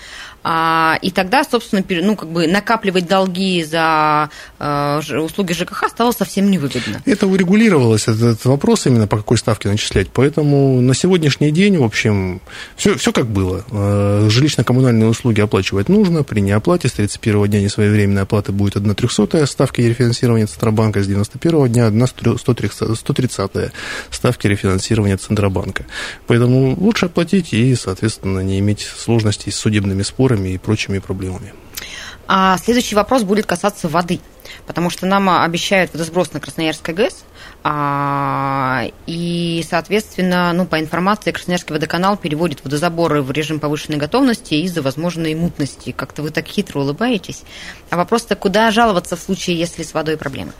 и 0.44 1.10
тогда, 1.10 1.44
собственно, 1.44 1.84
ну, 1.88 2.16
как 2.16 2.30
бы 2.30 2.46
накапливать 2.46 3.06
долги 3.06 3.62
за 3.64 4.30
э, 4.58 5.00
услуги 5.18 5.52
ЖКХ 5.52 5.88
стало 5.88 6.12
совсем 6.12 6.50
невыгодно. 6.50 7.02
Это 7.04 7.26
урегулировалось, 7.26 8.08
этот 8.08 8.44
вопрос 8.44 8.86
именно 8.86 9.06
по 9.06 9.18
какой 9.18 9.36
ставке 9.36 9.68
начислять. 9.68 10.08
Поэтому 10.12 10.80
на 10.80 10.94
сегодняшний 10.94 11.50
день, 11.50 11.78
в 11.78 11.82
общем, 11.82 12.40
все, 12.76 13.12
как 13.12 13.26
было. 13.26 13.64
Э, 13.70 14.28
жилищно-коммунальные 14.30 15.08
услуги 15.08 15.40
оплачивать 15.40 15.88
нужно. 15.88 16.22
При 16.22 16.40
неоплате 16.40 16.88
с 16.88 16.92
31 16.92 17.46
дня 17.48 17.60
несвоевременной 17.62 18.22
оплаты 18.22 18.52
будет 18.52 18.76
1 18.76 18.94
300 18.94 19.46
ставки 19.46 19.80
рефинансирования 19.80 20.46
Центробанка, 20.46 21.02
с 21.02 21.06
91 21.06 21.68
дня 21.68 21.86
1 21.86 22.06
130, 22.06 22.96
130 22.98 23.50
ставки 24.10 24.46
рефинансирования 24.46 25.16
Центробанка. 25.16 25.84
Поэтому 26.26 26.76
лучше 26.78 27.06
оплатить 27.06 27.52
и, 27.52 27.74
соответственно, 27.74 28.40
не 28.40 28.58
иметь 28.60 28.80
сложностей 28.80 29.52
с 29.52 29.56
судебными 29.56 30.02
спорами 30.02 30.27
заборами 30.28 30.50
и 30.50 30.58
прочими 30.58 30.98
проблемами. 30.98 31.52
А 32.26 32.58
следующий 32.58 32.94
вопрос 32.94 33.22
будет 33.22 33.46
касаться 33.46 33.88
воды, 33.88 34.20
потому 34.66 34.90
что 34.90 35.06
нам 35.06 35.30
обещают 35.30 35.92
водосброс 35.92 36.34
на 36.34 36.40
Красноярской 36.40 36.92
ГЭС, 36.92 37.24
а, 37.64 38.84
и, 39.06 39.64
соответственно, 39.68 40.52
ну, 40.52 40.66
по 40.66 40.78
информации, 40.78 41.32
Красноярский 41.32 41.72
водоканал 41.72 42.18
переводит 42.18 42.62
водозаборы 42.64 43.22
в 43.22 43.30
режим 43.30 43.60
повышенной 43.60 43.96
готовности 43.96 44.54
из-за 44.54 44.82
возможной 44.82 45.34
мутности. 45.34 45.92
Как-то 45.92 46.22
вы 46.22 46.30
так 46.30 46.46
хитро 46.46 46.80
улыбаетесь. 46.80 47.42
А 47.88 47.96
вопрос-то, 47.96 48.36
куда 48.36 48.70
жаловаться 48.70 49.16
в 49.16 49.20
случае, 49.20 49.58
если 49.58 49.82
с 49.82 49.94
водой 49.94 50.18
проблемы? 50.18 50.52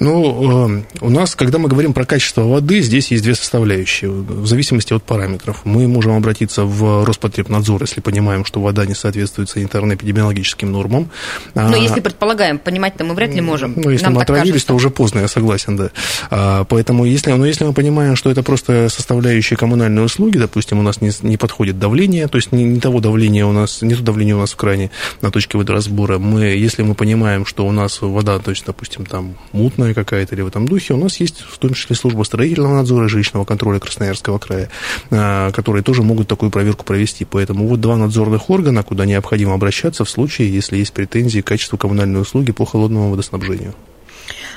Ну, 0.00 0.68
э, 0.68 0.82
у 1.00 1.10
нас, 1.10 1.34
когда 1.34 1.58
мы 1.58 1.68
говорим 1.68 1.92
про 1.92 2.04
качество 2.04 2.42
воды, 2.42 2.80
здесь 2.80 3.10
есть 3.10 3.22
две 3.24 3.34
составляющие, 3.34 4.10
в 4.10 4.46
зависимости 4.46 4.92
от 4.92 5.02
параметров. 5.02 5.62
Мы 5.64 5.88
можем 5.88 6.16
обратиться 6.16 6.64
в 6.64 7.04
Роспотребнадзор, 7.04 7.82
если 7.82 8.00
понимаем, 8.00 8.44
что 8.44 8.60
вода 8.60 8.86
не 8.86 8.94
соответствует 8.94 9.48
санитарно-эпидемиологическим 9.48 10.70
нормам. 10.70 11.10
Но 11.54 11.72
а, 11.72 11.76
если 11.76 12.00
предполагаем, 12.00 12.58
понимать-то 12.58 13.04
мы 13.04 13.14
вряд 13.14 13.34
ли 13.34 13.40
можем. 13.40 13.74
Ну, 13.76 13.90
если 13.90 14.04
Нам 14.04 14.14
мы 14.14 14.22
отравились, 14.22 14.50
кажется. 14.50 14.68
то 14.68 14.74
уже 14.74 14.90
поздно, 14.90 15.20
я 15.20 15.28
согласен, 15.28 15.76
да. 15.76 15.90
А, 16.30 16.64
поэтому, 16.64 17.04
если, 17.04 17.32
но 17.32 17.46
если 17.46 17.64
мы 17.64 17.72
понимаем, 17.72 18.16
что 18.16 18.30
это 18.30 18.42
просто 18.42 18.88
составляющие 18.88 19.56
коммунальные 19.56 20.04
услуги, 20.04 20.38
допустим, 20.38 20.78
у 20.78 20.82
нас 20.82 21.00
не, 21.00 21.10
не 21.22 21.36
подходит 21.36 21.78
давление, 21.78 22.28
то 22.28 22.38
есть 22.38 22.52
не, 22.52 22.64
не 22.64 22.80
того 22.80 23.00
давления 23.00 23.46
у 23.46 23.52
нас, 23.52 23.82
не 23.82 23.94
то 23.94 24.02
давление 24.02 24.36
у 24.36 24.40
нас 24.40 24.52
в 24.52 24.56
кране 24.56 24.90
на 25.22 25.30
точке 25.30 25.58
водоразбора, 25.58 26.18
мы, 26.18 26.44
если 26.44 26.82
мы 26.82 26.94
понимаем, 26.94 27.44
что 27.46 27.66
у 27.66 27.72
нас 27.72 28.00
вода, 28.00 28.38
то 28.38 28.50
есть, 28.50 28.64
допустим, 28.66 29.06
там 29.06 29.36
мутная, 29.52 29.87
очередной 29.88 29.94
какая-то 29.94 30.34
или 30.34 30.42
в 30.42 30.48
этом 30.48 30.66
духе, 30.66 30.94
у 30.94 30.96
нас 30.96 31.20
есть 31.20 31.40
в 31.40 31.58
том 31.58 31.74
числе 31.74 31.96
служба 31.96 32.22
строительного 32.24 32.74
надзора 32.74 33.06
и 33.06 33.08
жилищного 33.08 33.44
контроля 33.44 33.78
Красноярского 33.78 34.38
края, 34.38 34.70
а, 35.10 35.50
которые 35.52 35.82
тоже 35.82 36.02
могут 36.02 36.28
такую 36.28 36.50
проверку 36.50 36.84
провести. 36.84 37.24
Поэтому 37.24 37.66
вот 37.66 37.80
два 37.80 37.96
надзорных 37.96 38.50
органа, 38.50 38.82
куда 38.82 39.04
необходимо 39.06 39.54
обращаться 39.54 40.04
в 40.04 40.10
случае, 40.10 40.52
если 40.52 40.76
есть 40.76 40.92
претензии 40.92 41.40
к 41.40 41.46
качеству 41.46 41.78
коммунальной 41.78 42.20
услуги 42.20 42.52
по 42.52 42.64
холодному 42.64 43.10
водоснабжению. 43.10 43.74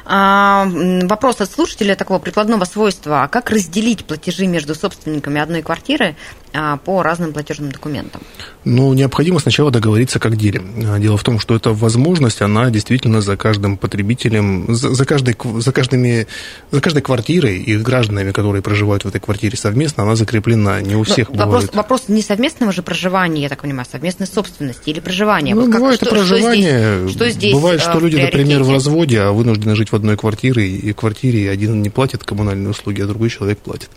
А, 0.05 0.67
вопрос 1.03 1.41
от 1.41 1.51
слушателя 1.51 1.95
такого 1.95 2.19
прикладного 2.19 2.65
свойства. 2.65 3.23
А 3.23 3.27
как 3.27 3.49
разделить 3.49 4.05
платежи 4.05 4.47
между 4.47 4.75
собственниками 4.75 5.39
одной 5.39 5.61
квартиры 5.61 6.15
по 6.83 7.03
разным 7.03 7.33
платежным 7.33 7.71
документам? 7.71 8.21
Ну, 8.63 8.93
необходимо 8.93 9.39
сначала 9.39 9.71
договориться, 9.71 10.19
как 10.19 10.35
делим. 10.35 10.73
А, 10.87 10.99
дело 10.99 11.17
в 11.17 11.23
том, 11.23 11.39
что 11.39 11.55
эта 11.55 11.71
возможность, 11.71 12.41
она 12.41 12.69
действительно 12.69 13.21
за 13.21 13.37
каждым 13.37 13.77
потребителем, 13.77 14.73
за, 14.75 14.93
за, 14.93 15.05
каждой, 15.05 15.35
за, 15.59 15.71
каждыми, 15.71 16.27
за 16.69 16.81
каждой 16.81 17.01
квартирой 17.01 17.57
и 17.57 17.77
гражданами, 17.77 18.31
которые 18.31 18.61
проживают 18.61 19.03
в 19.03 19.07
этой 19.07 19.19
квартире 19.19 19.57
совместно, 19.57 20.03
она 20.03 20.15
закреплена. 20.15 20.81
Не 20.81 20.95
у 20.95 21.03
всех 21.03 21.29
Но 21.29 21.37
вопрос, 21.37 21.63
бывает. 21.63 21.75
Вопрос 21.75 22.03
не 22.07 22.21
совместного 22.21 22.71
же 22.71 22.83
проживания, 22.83 23.41
я 23.41 23.49
так 23.49 23.61
понимаю, 23.61 23.87
совместной 23.91 24.27
собственности 24.27 24.89
или 24.89 24.99
проживания. 24.99 25.55
Ну, 25.55 25.61
вот 25.61 25.71
бывает 25.71 25.99
как, 25.99 26.09
что, 26.09 26.15
проживание. 26.15 27.07
Что 27.07 27.07
здесь, 27.07 27.15
что 27.15 27.29
здесь 27.29 27.53
бывает, 27.53 27.81
что 27.81 27.99
люди, 27.99 28.17
например, 28.17 28.63
в 28.63 28.71
разводе, 28.71 29.21
а 29.21 29.31
вынуждены 29.31 29.75
жить 29.75 29.91
в 29.91 29.95
одной 29.95 30.17
квартире, 30.17 30.67
и 30.67 30.93
квартире 30.93 31.49
один 31.49 31.81
не 31.81 31.89
платит 31.89 32.23
коммунальные 32.23 32.69
услуги, 32.69 33.01
а 33.01 33.07
другой 33.07 33.29
человек 33.29 33.59
платит. 33.59 33.89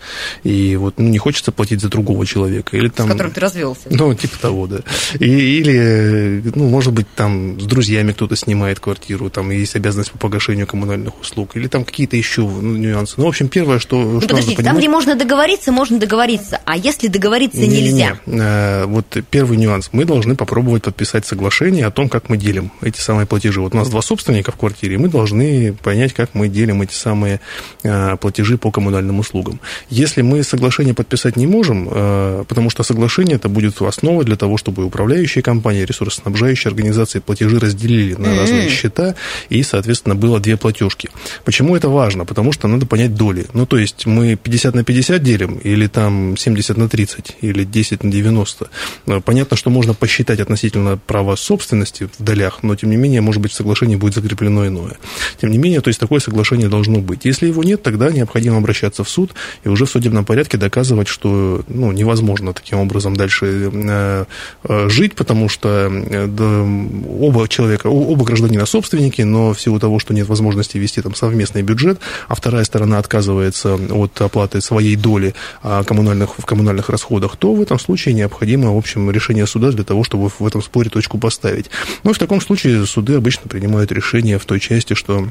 И 0.43 0.77
вот 0.77 0.95
ну, 0.97 1.09
не 1.09 1.19
хочется 1.19 1.53
платить 1.53 1.81
за 1.81 1.89
другого 1.89 2.25
человека. 2.25 2.44
Или, 2.49 2.89
там, 2.89 3.09
с 3.09 3.13
которым 3.13 3.33
ты 3.33 3.41
развелся. 3.41 3.89
Ну, 3.91 4.15
типа 4.15 4.39
того, 4.39 4.67
да. 4.67 4.81
И, 5.19 5.27
или, 5.27 6.43
ну, 6.55 6.69
может 6.69 6.93
быть, 6.93 7.07
там 7.15 7.61
с 7.61 7.65
друзьями 7.65 8.13
кто-то 8.13 8.37
снимает 8.37 8.81
квартиру, 8.81 9.31
там 9.31 9.51
есть 9.51 9.77
обязанность 9.77 10.11
по 10.13 10.19
погашению 10.19 10.67
коммунальных 10.67 11.21
услуг, 11.21 11.57
или 11.57 11.69
там 11.69 11.85
какие-то 11.85 12.17
еще 12.17 12.43
ну, 12.43 12.77
нюансы. 12.77 13.15
Ну, 13.17 13.25
в 13.25 13.29
общем, 13.29 13.49
первое, 13.49 13.79
что, 13.79 14.01
ну, 14.01 14.21
что 14.21 14.29
подождите, 14.31 14.63
там, 14.63 14.79
где 14.79 14.89
можно 14.89 15.17
договориться, 15.17 15.73
можно 15.73 15.99
договориться, 15.99 16.61
а 16.65 16.77
если 16.77 17.09
договориться 17.09 17.61
не, 17.61 17.69
нельзя? 17.69 18.19
Не, 18.27 18.35
не. 18.35 18.41
А, 18.41 18.87
вот 18.87 19.17
первый 19.31 19.57
нюанс. 19.57 19.91
Мы 19.93 20.05
должны 20.05 20.37
попробовать 20.37 20.83
подписать 20.83 21.27
соглашение 21.27 21.87
о 21.87 21.91
том, 21.91 22.09
как 22.09 22.29
мы 22.29 22.37
делим 22.37 22.73
эти 22.81 22.99
самые 22.99 23.27
платежи. 23.27 23.61
Вот 23.61 23.75
у 23.75 23.77
нас 23.77 23.89
два 23.89 24.03
собственника 24.03 24.53
в 24.53 24.57
квартире, 24.57 24.95
и 24.95 24.99
мы 24.99 25.09
должны 25.09 25.73
понять, 25.73 26.13
как 26.13 26.35
мы 26.35 26.49
делим 26.49 26.83
эти 26.83 26.95
самые 26.95 27.41
а, 27.85 28.17
платежи 28.17 28.59
по 28.59 28.71
коммунальным 28.71 29.19
услугам. 29.19 29.61
Если 29.91 30.23
мы 30.23 30.43
соглашение 30.43 30.95
подписать 30.95 31.37
не 31.37 31.47
можем, 31.47 31.89
а, 31.91 32.34
потому 32.43 32.71
что 32.71 32.83
соглашение 32.83 33.37
это 33.37 33.49
будет 33.49 33.81
основой 33.81 34.25
для 34.25 34.37
того, 34.37 34.57
чтобы 34.57 34.85
управляющие 34.85 35.43
компании, 35.43 35.85
ресурсоснабжающие 35.85 36.69
организации 36.69 37.21
платежи 37.21 37.59
разделили 37.59 38.15
на 38.15 38.37
разные 38.37 38.69
счета, 38.69 39.15
и, 39.49 39.63
соответственно, 39.63 40.15
было 40.17 40.41
две 40.41 40.57
платежки. 40.57 41.11
Почему 41.45 41.77
это 41.77 41.89
важно? 41.89 42.25
Потому 42.25 42.53
что 42.53 42.69
надо 42.69 42.87
понять 42.87 43.15
доли. 43.15 43.47
Ну, 43.53 43.67
то 43.67 43.79
есть 43.79 44.07
мы 44.07 44.37
50 44.37 44.75
на 44.75 44.85
50 44.85 45.23
делим, 45.23 45.59
или 45.59 45.87
там 45.87 46.37
70 46.37 46.77
на 46.77 46.89
30, 46.89 47.37
или 47.41 47.65
10 47.65 48.03
на 48.03 48.11
90. 48.11 48.69
Понятно, 49.25 49.57
что 49.57 49.71
можно 49.71 49.95
посчитать 49.95 50.41
относительно 50.41 50.97
права 50.97 51.37
собственности 51.37 52.09
в 52.19 52.23
долях, 52.23 52.63
но, 52.63 52.75
тем 52.75 52.91
не 52.91 52.97
менее, 52.97 53.21
может 53.21 53.41
быть, 53.41 53.53
в 53.53 53.55
соглашении 53.55 53.97
будет 53.97 54.15
закреплено 54.15 54.67
иное. 54.67 54.97
Тем 55.41 55.51
не 55.51 55.59
менее, 55.59 55.81
то 55.81 55.89
есть 55.89 56.01
такое 56.01 56.21
соглашение 56.21 56.69
должно 56.69 56.99
быть. 56.99 57.25
Если 57.25 57.47
его 57.47 57.63
нет, 57.63 57.83
тогда 57.83 58.11
необходимо 58.11 58.57
обращаться 58.57 59.05
в 59.05 59.09
суд 59.09 59.35
и 59.65 59.69
уже 59.69 59.85
в 59.87 59.91
судебном 59.91 60.25
порядке 60.25 60.57
доказывать, 60.57 61.09
что 61.09 61.63
ну, 61.69 61.93
невозможно 61.93 62.24
таким 62.53 62.79
образом 62.79 63.17
дальше 63.17 63.71
э, 63.73 64.25
э, 64.65 64.89
жить, 64.89 65.15
потому 65.15 65.49
что 65.49 65.69
э, 65.91 66.67
оба 67.21 67.49
человека, 67.49 67.89
оба 67.89 68.25
гражданина 68.25 68.67
собственники, 68.67 69.23
но 69.23 69.53
в 69.53 69.61
силу 69.61 69.79
того, 69.79 69.99
что 69.99 70.15
нет 70.15 70.29
возможности 70.29 70.79
вести 70.79 71.03
там 71.03 71.15
совместный 71.15 71.63
бюджет, 71.63 72.01
а 72.29 72.35
вторая 72.35 72.65
сторона 72.65 72.99
отказывается 72.99 73.75
от 73.75 74.21
оплаты 74.21 74.61
своей 74.61 74.97
доли 74.97 75.35
а, 75.63 75.85
коммунальных, 75.85 76.39
в 76.39 76.45
коммунальных 76.45 76.89
расходах, 76.89 77.37
то 77.37 77.55
в 77.55 77.61
этом 77.61 77.79
случае 77.79 78.15
необходимо, 78.15 78.75
в 78.75 78.79
общем, 78.79 79.11
решение 79.11 79.47
суда 79.47 79.71
для 79.71 79.85
того, 79.85 80.05
чтобы 80.05 80.29
в 80.29 80.47
этом 80.47 80.63
споре 80.63 80.91
точку 80.91 81.19
поставить. 81.19 81.71
Ну 82.03 82.11
и 82.11 82.15
в 82.15 82.19
таком 82.19 82.41
случае 82.41 82.87
суды 82.87 83.15
обычно 83.15 83.49
принимают 83.49 83.93
решение 83.93 84.39
в 84.39 84.45
той 84.45 84.61
части, 84.61 84.95
что 84.95 85.29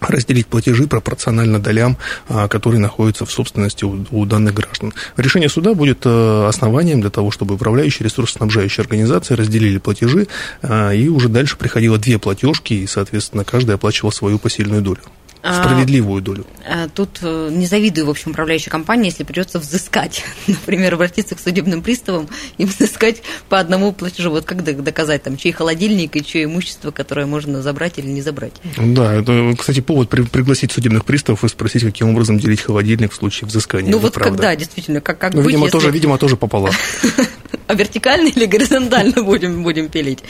разделить 0.00 0.46
платежи 0.46 0.86
пропорционально 0.86 1.58
долям, 1.58 1.96
а, 2.28 2.48
которые 2.48 2.80
находятся 2.80 3.26
в 3.26 3.32
собственности 3.32 3.84
у, 3.84 4.26
данных 4.26 4.54
граждан. 4.54 4.92
Решение 5.16 5.48
суда 5.48 5.74
будет 5.74 6.02
э, 6.04 6.46
основанием 6.48 7.00
для 7.00 7.10
того, 7.10 7.30
чтобы 7.30 7.54
управляющие 7.54 8.04
ресурсоснабжающие 8.04 8.82
организации 8.82 9.34
разделили 9.34 9.78
платежи, 9.78 10.28
а, 10.62 10.92
и 10.92 11.08
уже 11.08 11.28
дальше 11.28 11.56
приходило 11.56 11.98
две 11.98 12.18
платежки, 12.18 12.74
и, 12.74 12.86
соответственно, 12.86 13.44
каждый 13.44 13.74
оплачивал 13.74 14.12
свою 14.12 14.38
посильную 14.38 14.82
долю. 14.82 15.00
А, 15.42 15.62
справедливую 15.62 16.20
долю. 16.20 16.46
А, 16.66 16.88
тут 16.88 17.18
э, 17.22 17.48
не 17.50 17.66
завидую, 17.66 18.06
в 18.06 18.10
общем, 18.10 18.32
управляющей 18.32 18.70
компании, 18.70 19.06
если 19.06 19.24
придется 19.24 19.58
взыскать. 19.58 20.22
Например, 20.46 20.94
обратиться 20.94 21.34
к 21.34 21.40
судебным 21.40 21.82
приставам 21.82 22.28
и 22.58 22.66
взыскать 22.66 23.22
по 23.48 23.58
одному 23.58 23.92
платежу. 23.92 24.30
Вот 24.30 24.44
как 24.44 24.62
доказать, 24.62 25.22
там, 25.22 25.36
чей 25.36 25.52
холодильник 25.52 26.14
и 26.16 26.24
чье 26.24 26.44
имущество, 26.44 26.90
которое 26.90 27.26
можно 27.26 27.62
забрать 27.62 27.98
или 27.98 28.08
не 28.08 28.20
забрать? 28.20 28.52
Да, 28.76 29.14
это, 29.14 29.54
кстати, 29.58 29.80
повод 29.80 30.10
пригласить 30.10 30.72
судебных 30.72 31.04
приставов 31.04 31.42
и 31.44 31.48
спросить, 31.48 31.84
каким 31.84 32.10
образом 32.10 32.38
делить 32.38 32.60
холодильник 32.60 33.12
в 33.12 33.14
случае 33.14 33.48
взыскания. 33.48 33.90
Ну 33.90 33.98
вот 33.98 34.12
правда. 34.12 34.30
когда, 34.30 34.56
действительно, 34.56 35.00
как, 35.00 35.18
как 35.18 35.32
ну, 35.32 35.40
быть, 35.40 35.48
видимо, 35.48 35.66
если... 35.66 35.78
тоже, 35.78 35.90
видимо, 35.90 36.18
тоже 36.18 36.36
пополам. 36.36 36.72
А 37.70 37.74
вертикально 37.74 38.26
или 38.26 38.46
горизонтально 38.46 39.22
будем, 39.22 39.62
будем 39.62 39.90
пилить? 39.90 40.24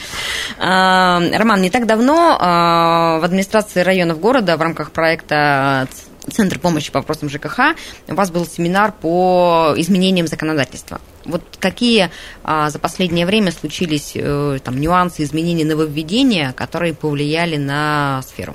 А, 0.59 1.23
Роман, 1.33 1.63
не 1.63 1.71
так 1.71 1.87
давно 1.87 2.37
а, 2.39 3.19
в 3.19 3.25
администрации 3.25 3.81
районов 3.81 4.21
города 4.21 4.59
в 4.59 4.61
рамках 4.61 4.91
проекта 4.91 5.89
Центр 6.31 6.59
помощи 6.59 6.93
по 6.93 6.99
вопросам 6.99 7.31
ЖКХ, 7.31 7.75
у 8.09 8.15
вас 8.15 8.31
был 8.31 8.45
семинар 8.45 8.93
по 8.93 9.73
изменениям 9.75 10.27
законодательства. 10.27 11.01
Вот 11.25 11.43
какие 11.59 12.11
за 12.45 12.79
последнее 12.79 13.25
время 13.25 13.53
случились 13.53 14.13
э, 14.15 14.59
там, 14.63 14.79
нюансы 14.79 15.23
изменений 15.23 15.65
нововведения, 15.65 16.53
которые 16.53 16.93
повлияли 16.93 17.57
на 17.57 18.23
сферу? 18.29 18.55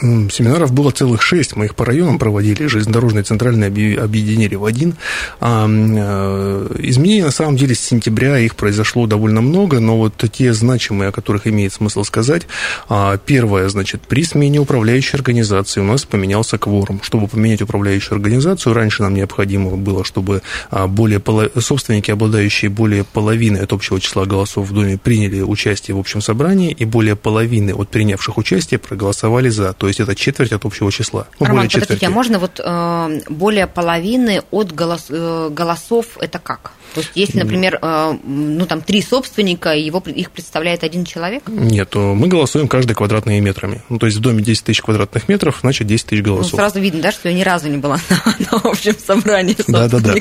Семинаров 0.00 0.72
было 0.72 0.90
целых 0.90 1.22
шесть, 1.22 1.56
мы 1.56 1.66
их 1.66 1.74
по 1.74 1.84
районам 1.84 2.18
проводили, 2.18 2.66
железнодорожные 2.66 3.24
центральные 3.24 3.98
объединили 3.98 4.54
в 4.54 4.64
один. 4.64 4.94
А, 5.40 5.66
э, 5.68 6.76
изменений 6.78 7.22
на 7.22 7.32
самом 7.32 7.56
деле 7.56 7.74
с 7.74 7.80
сентября 7.80 8.38
их 8.38 8.54
произошло 8.54 9.06
довольно 9.06 9.40
много, 9.40 9.80
но 9.80 9.98
вот 9.98 10.14
те 10.32 10.52
значимые, 10.52 11.08
о 11.08 11.12
которых 11.12 11.46
имеет 11.48 11.72
смысл 11.72 12.04
сказать. 12.04 12.46
А, 12.88 13.18
первое, 13.18 13.68
значит, 13.68 14.02
при 14.02 14.22
смене 14.22 14.60
управляющей 14.60 15.16
организации 15.16 15.80
у 15.80 15.84
нас 15.84 16.04
поменялся 16.04 16.58
кворум. 16.58 17.00
Чтобы 17.02 17.26
поменять 17.26 17.62
управляющую 17.62 18.14
организацию, 18.14 18.74
раньше 18.74 19.02
нам 19.02 19.14
необходимо 19.14 19.76
было, 19.76 20.04
чтобы 20.04 20.42
а, 20.70 20.86
более 20.86 21.18
поло... 21.18 21.50
собственники, 21.58 22.12
обладающие 22.12 22.70
более 22.70 23.02
половины 23.02 23.58
от 23.58 23.72
общего 23.72 24.00
числа 24.00 24.26
голосов 24.26 24.68
в 24.68 24.72
Доме, 24.72 24.96
приняли 24.96 25.40
участие 25.40 25.96
в 25.96 25.98
общем 25.98 26.20
собрании, 26.20 26.70
и 26.70 26.84
более 26.84 27.16
половины 27.16 27.72
от 27.72 27.88
принявших 27.88 28.38
участие 28.38 28.78
проголосовали 28.78 29.48
за. 29.48 29.72
То 29.72 29.87
есть 29.88 30.00
это 30.00 30.14
четверть 30.14 30.52
от 30.52 30.64
общего 30.64 30.90
числа. 30.92 31.26
Ну, 31.38 31.46
Роман, 31.46 31.64
более 31.64 31.80
подождите, 31.80 32.06
а 32.06 32.10
можно 32.10 32.38
вот 32.38 32.60
э, 32.64 33.20
более 33.28 33.66
половины 33.66 34.42
от 34.50 34.72
голос, 34.72 35.06
э, 35.10 35.48
голосов 35.50 36.18
это 36.20 36.38
как? 36.38 36.72
То 36.94 37.00
есть 37.00 37.12
если, 37.14 37.38
например, 37.38 37.78
э, 37.80 38.18
ну 38.24 38.66
там 38.66 38.80
три 38.82 39.02
собственника, 39.02 39.74
его, 39.74 40.02
их 40.06 40.30
представляет 40.30 40.84
один 40.84 41.04
человек? 41.04 41.44
Нет, 41.48 41.94
мы 41.94 42.28
голосуем 42.28 42.68
каждый 42.68 42.94
квадратными 42.94 43.38
метрами. 43.40 43.82
Ну, 43.88 43.98
то 43.98 44.06
есть 44.06 44.18
в 44.18 44.20
доме 44.20 44.42
10 44.42 44.64
тысяч 44.64 44.82
квадратных 44.82 45.28
метров, 45.28 45.58
значит 45.60 45.86
10 45.86 46.06
тысяч 46.06 46.22
голосов. 46.22 46.52
Ну, 46.52 46.58
сразу 46.58 46.80
видно, 46.80 47.00
да, 47.00 47.12
что 47.12 47.28
я 47.28 47.34
ни 47.34 47.42
разу 47.42 47.68
не 47.68 47.78
была 47.78 47.98
на, 48.10 48.34
на 48.38 48.70
общем 48.70 48.94
собрании 48.98 49.56
Да, 49.66 49.88
да, 49.88 49.98
да. 50.00 50.14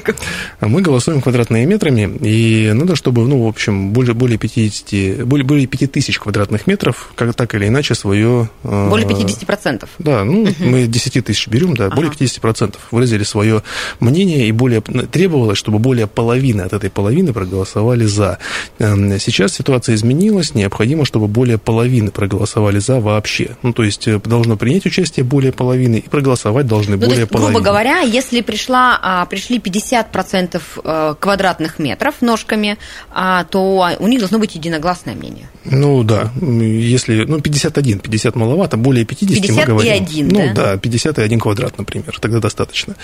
Мы 0.61 0.81
голосуем 0.81 1.21
квадратными 1.21 1.65
метрами, 1.65 2.17
и 2.21 2.71
надо, 2.73 2.95
чтобы, 2.95 3.27
ну, 3.27 3.45
в 3.45 3.47
общем, 3.47 3.91
более, 3.91 4.13
более 4.13 4.37
50, 4.37 5.25
более, 5.25 5.45
более 5.45 5.67
5 5.67 5.91
тысяч 5.91 6.19
квадратных 6.19 6.67
метров, 6.67 7.11
как 7.15 7.33
так 7.35 7.55
или 7.55 7.67
иначе, 7.67 7.95
свое... 7.95 8.49
Э, 8.63 8.89
более 8.89 9.07
50%? 9.07 9.87
Да, 9.99 10.23
ну, 10.23 10.43
угу. 10.43 10.53
мы 10.59 10.87
10 10.87 11.25
тысяч 11.25 11.47
берем, 11.47 11.75
да, 11.75 11.87
ага. 11.87 11.95
более 11.95 12.11
50% 12.11 12.75
выразили 12.91 13.23
свое 13.23 13.63
мнение, 13.99 14.47
и 14.47 14.51
более 14.51 14.81
требовалось, 14.81 15.57
чтобы 15.57 15.79
более 15.79 16.07
половины 16.07 16.56
половины 16.57 16.61
от 16.61 16.73
этой 16.73 16.89
половины 16.89 17.33
проголосовали 17.33 18.05
за. 18.05 18.37
Эм, 18.79 19.19
сейчас 19.19 19.53
ситуация 19.53 19.95
изменилась, 19.95 20.55
необходимо, 20.55 21.05
чтобы 21.05 21.27
более 21.27 21.57
половины 21.57 22.11
проголосовали 22.11 22.79
за 22.79 22.99
вообще. 22.99 23.49
Ну, 23.63 23.73
то 23.73 23.83
есть 23.83 24.07
э, 24.07 24.19
должно 24.19 24.57
принять 24.57 24.85
участие 24.85 25.23
более 25.23 25.51
половины 25.51 25.97
и 25.97 26.09
проголосовать 26.09 26.67
должны 26.67 26.97
ну, 26.97 27.05
более 27.05 27.21
есть, 27.21 27.31
половины. 27.31 27.53
Грубо 27.53 27.65
говоря, 27.65 27.99
если 27.99 28.41
пришла, 28.41 28.99
а, 29.01 29.25
пришли 29.25 29.59
50% 29.59 30.61
э, 30.83 31.15
квадратных 31.19 31.79
метров 31.79 32.15
ножками, 32.21 32.77
а, 33.11 33.43
то 33.43 33.89
у 33.99 34.07
них 34.07 34.19
должно 34.19 34.39
быть 34.39 34.55
единогласное 34.55 35.15
мнение. 35.15 35.49
Ну 35.65 36.03
да, 36.03 36.31
если, 36.41 37.25
ну 37.25 37.41
51, 37.41 37.99
50 37.99 38.35
маловато, 38.35 38.77
более 38.77 39.05
50, 39.05 39.41
50 39.41 39.57
мы 39.57 39.63
говорим. 39.63 39.93
и 39.93 39.95
1, 39.95 40.27
Ну 40.27 40.53
да? 40.53 40.53
да, 40.53 40.77
50 40.77 41.19
и 41.19 41.21
1 41.21 41.39
квадрат, 41.39 41.77
например, 41.77 42.17
тогда 42.19 42.39
достаточно. 42.39 42.95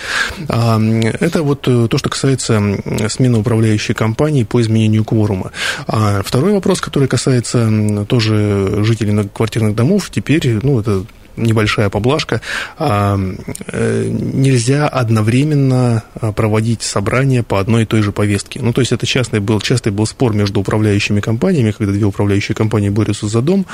Это 0.48 1.42
вот 1.42 1.68
э, 1.68 1.88
то, 1.88 1.98
что 1.98 2.08
касается 2.08 2.54
смены 3.08 3.43
управляющей 3.44 3.94
компании 3.94 4.44
по 4.44 4.60
изменению 4.60 5.04
кворума. 5.04 5.52
А 5.86 6.22
второй 6.24 6.52
вопрос, 6.52 6.80
который 6.80 7.08
касается 7.08 8.04
тоже 8.08 8.82
жителей 8.84 9.12
многоквартирных 9.12 9.74
домов, 9.74 10.08
теперь, 10.10 10.58
ну, 10.62 10.80
это 10.80 11.04
небольшая 11.36 11.90
поблажка, 11.90 12.40
а, 12.78 13.18
э, 13.66 14.08
нельзя 14.10 14.88
одновременно 14.88 16.02
проводить 16.36 16.82
собрания 16.82 17.42
по 17.42 17.60
одной 17.60 17.82
и 17.82 17.86
той 17.86 18.02
же 18.02 18.12
повестке. 18.12 18.60
Ну, 18.62 18.72
то 18.72 18.80
есть 18.80 18.92
это 18.92 19.06
частный 19.06 19.40
был, 19.40 19.60
частый 19.60 19.92
был 19.92 20.06
спор 20.06 20.34
между 20.34 20.60
управляющими 20.60 21.20
компаниями, 21.20 21.70
когда 21.70 21.92
две 21.92 22.04
управляющие 22.04 22.54
компании 22.54 22.88
борются 22.88 23.28
за 23.28 23.40
дом, 23.40 23.66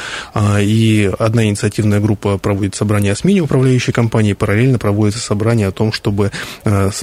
и 0.59 1.11
одна 1.19 1.45
инициативная 1.45 2.01
группа 2.01 2.39
проводит 2.39 2.75
собрание 2.75 3.13
о 3.13 3.17
смене 3.17 3.41
управляющей 3.41 3.93
компании, 3.93 4.33
параллельно 4.33 4.79
проводится 4.79 5.21
собрание 5.21 5.67
о 5.69 5.73
том, 5.73 5.93
чтобы 5.93 6.31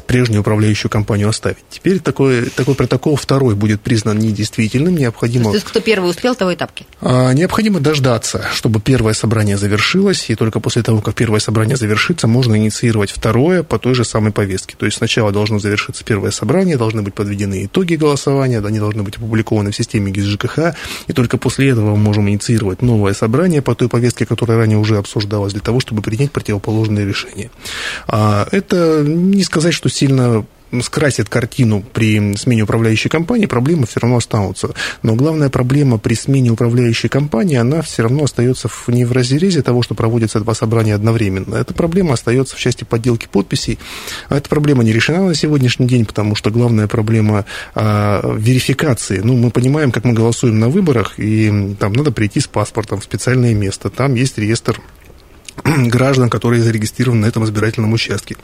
прежнюю 0.07 0.41
управляющую 0.41 0.89
компанию 0.89 1.29
оставить. 1.29 1.57
Теперь 1.69 1.99
такой, 1.99 2.49
такой 2.49 2.75
протокол 2.75 3.15
второй 3.15 3.55
будет 3.55 3.81
признан 3.81 4.19
недействительным, 4.19 4.95
необходимо... 4.95 5.45
То 5.45 5.55
есть 5.55 5.65
кто 5.65 5.79
первый 5.79 6.09
успел, 6.09 6.35
того 6.35 6.51
и 6.51 6.55
тапки? 6.55 6.85
Необходимо 7.01 7.79
дождаться, 7.79 8.45
чтобы 8.53 8.79
первое 8.79 9.13
собрание 9.13 9.57
завершилось, 9.57 10.29
и 10.29 10.35
только 10.35 10.46
после 10.51 10.83
того, 10.83 11.01
как 11.01 11.15
первое 11.15 11.39
собрание 11.39 11.77
завершится, 11.77 12.27
можно 12.27 12.55
инициировать 12.57 13.11
второе 13.11 13.63
по 13.63 13.79
той 13.79 13.93
же 13.93 14.03
самой 14.03 14.31
повестке. 14.31 14.75
То 14.77 14.85
есть 14.85 14.97
сначала 14.97 15.31
должно 15.31 15.59
завершиться 15.59 16.03
первое 16.03 16.31
собрание, 16.31 16.77
должны 16.77 17.01
быть 17.01 17.13
подведены 17.13 17.65
итоги 17.65 17.95
голосования, 17.95 18.59
они 18.59 18.79
должны 18.79 19.03
быть 19.03 19.17
опубликованы 19.17 19.71
в 19.71 19.75
системе 19.75 20.11
ГИС 20.11 20.25
ЖКХ, 20.25 20.59
и 21.07 21.13
только 21.13 21.37
после 21.37 21.69
этого 21.69 21.91
мы 21.91 21.97
можем 21.97 22.29
инициировать 22.29 22.81
новое 22.81 23.13
собрание 23.13 23.61
по 23.61 23.75
той 23.75 23.89
повестке, 23.89 24.25
которая 24.25 24.57
ранее 24.57 24.77
уже 24.77 24.97
обсуждалась, 24.97 25.53
для 25.53 25.61
того, 25.61 25.79
чтобы 25.79 26.01
принять 26.01 26.31
противоположное 26.31 27.05
решение. 27.05 27.49
А, 28.07 28.47
это 28.51 29.03
не 29.03 29.43
сказать, 29.43 29.73
что 29.73 29.89
сильно 29.89 30.45
скрасит 30.81 31.29
картину 31.29 31.83
при 31.93 32.35
смене 32.35 32.63
управляющей 32.63 33.09
компании, 33.09 33.45
проблемы 33.45 33.85
все 33.85 33.99
равно 33.99 34.17
останутся. 34.17 34.69
Но 35.03 35.15
главная 35.15 35.49
проблема 35.49 35.97
при 35.97 36.13
смене 36.13 36.51
управляющей 36.51 37.09
компании, 37.09 37.57
она 37.57 37.81
все 37.81 38.03
равно 38.03 38.23
остается 38.23 38.69
не 38.87 39.05
в 39.05 39.11
разрезе 39.11 39.61
того, 39.61 39.81
что 39.83 39.95
проводятся 39.95 40.39
два 40.39 40.53
собрания 40.53 40.95
одновременно. 40.95 41.55
Эта 41.55 41.73
проблема 41.73 42.13
остается 42.13 42.55
в 42.55 42.59
части 42.59 42.83
подделки 42.83 43.27
подписей. 43.31 43.79
А 44.29 44.37
эта 44.37 44.49
проблема 44.49 44.83
не 44.83 44.93
решена 44.93 45.27
на 45.27 45.35
сегодняшний 45.35 45.87
день, 45.87 46.05
потому 46.05 46.35
что 46.35 46.49
главная 46.49 46.87
проблема 46.87 47.45
а, 47.75 48.35
верификации. 48.37 49.19
Ну, 49.19 49.35
мы 49.35 49.51
понимаем, 49.51 49.91
как 49.91 50.03
мы 50.03 50.13
голосуем 50.13 50.59
на 50.59 50.69
выборах, 50.69 51.13
и 51.17 51.75
там 51.79 51.93
надо 51.93 52.11
прийти 52.11 52.39
с 52.39 52.47
паспортом 52.47 52.99
в 52.99 53.03
специальное 53.03 53.53
место. 53.53 53.89
Там 53.89 54.15
есть 54.15 54.37
реестр 54.37 54.81
граждан, 55.63 56.29
которые 56.29 56.61
зарегистрированы 56.61 57.21
на 57.21 57.25
этом 57.27 57.43
избирательном 57.43 57.93
участке. 57.93 58.35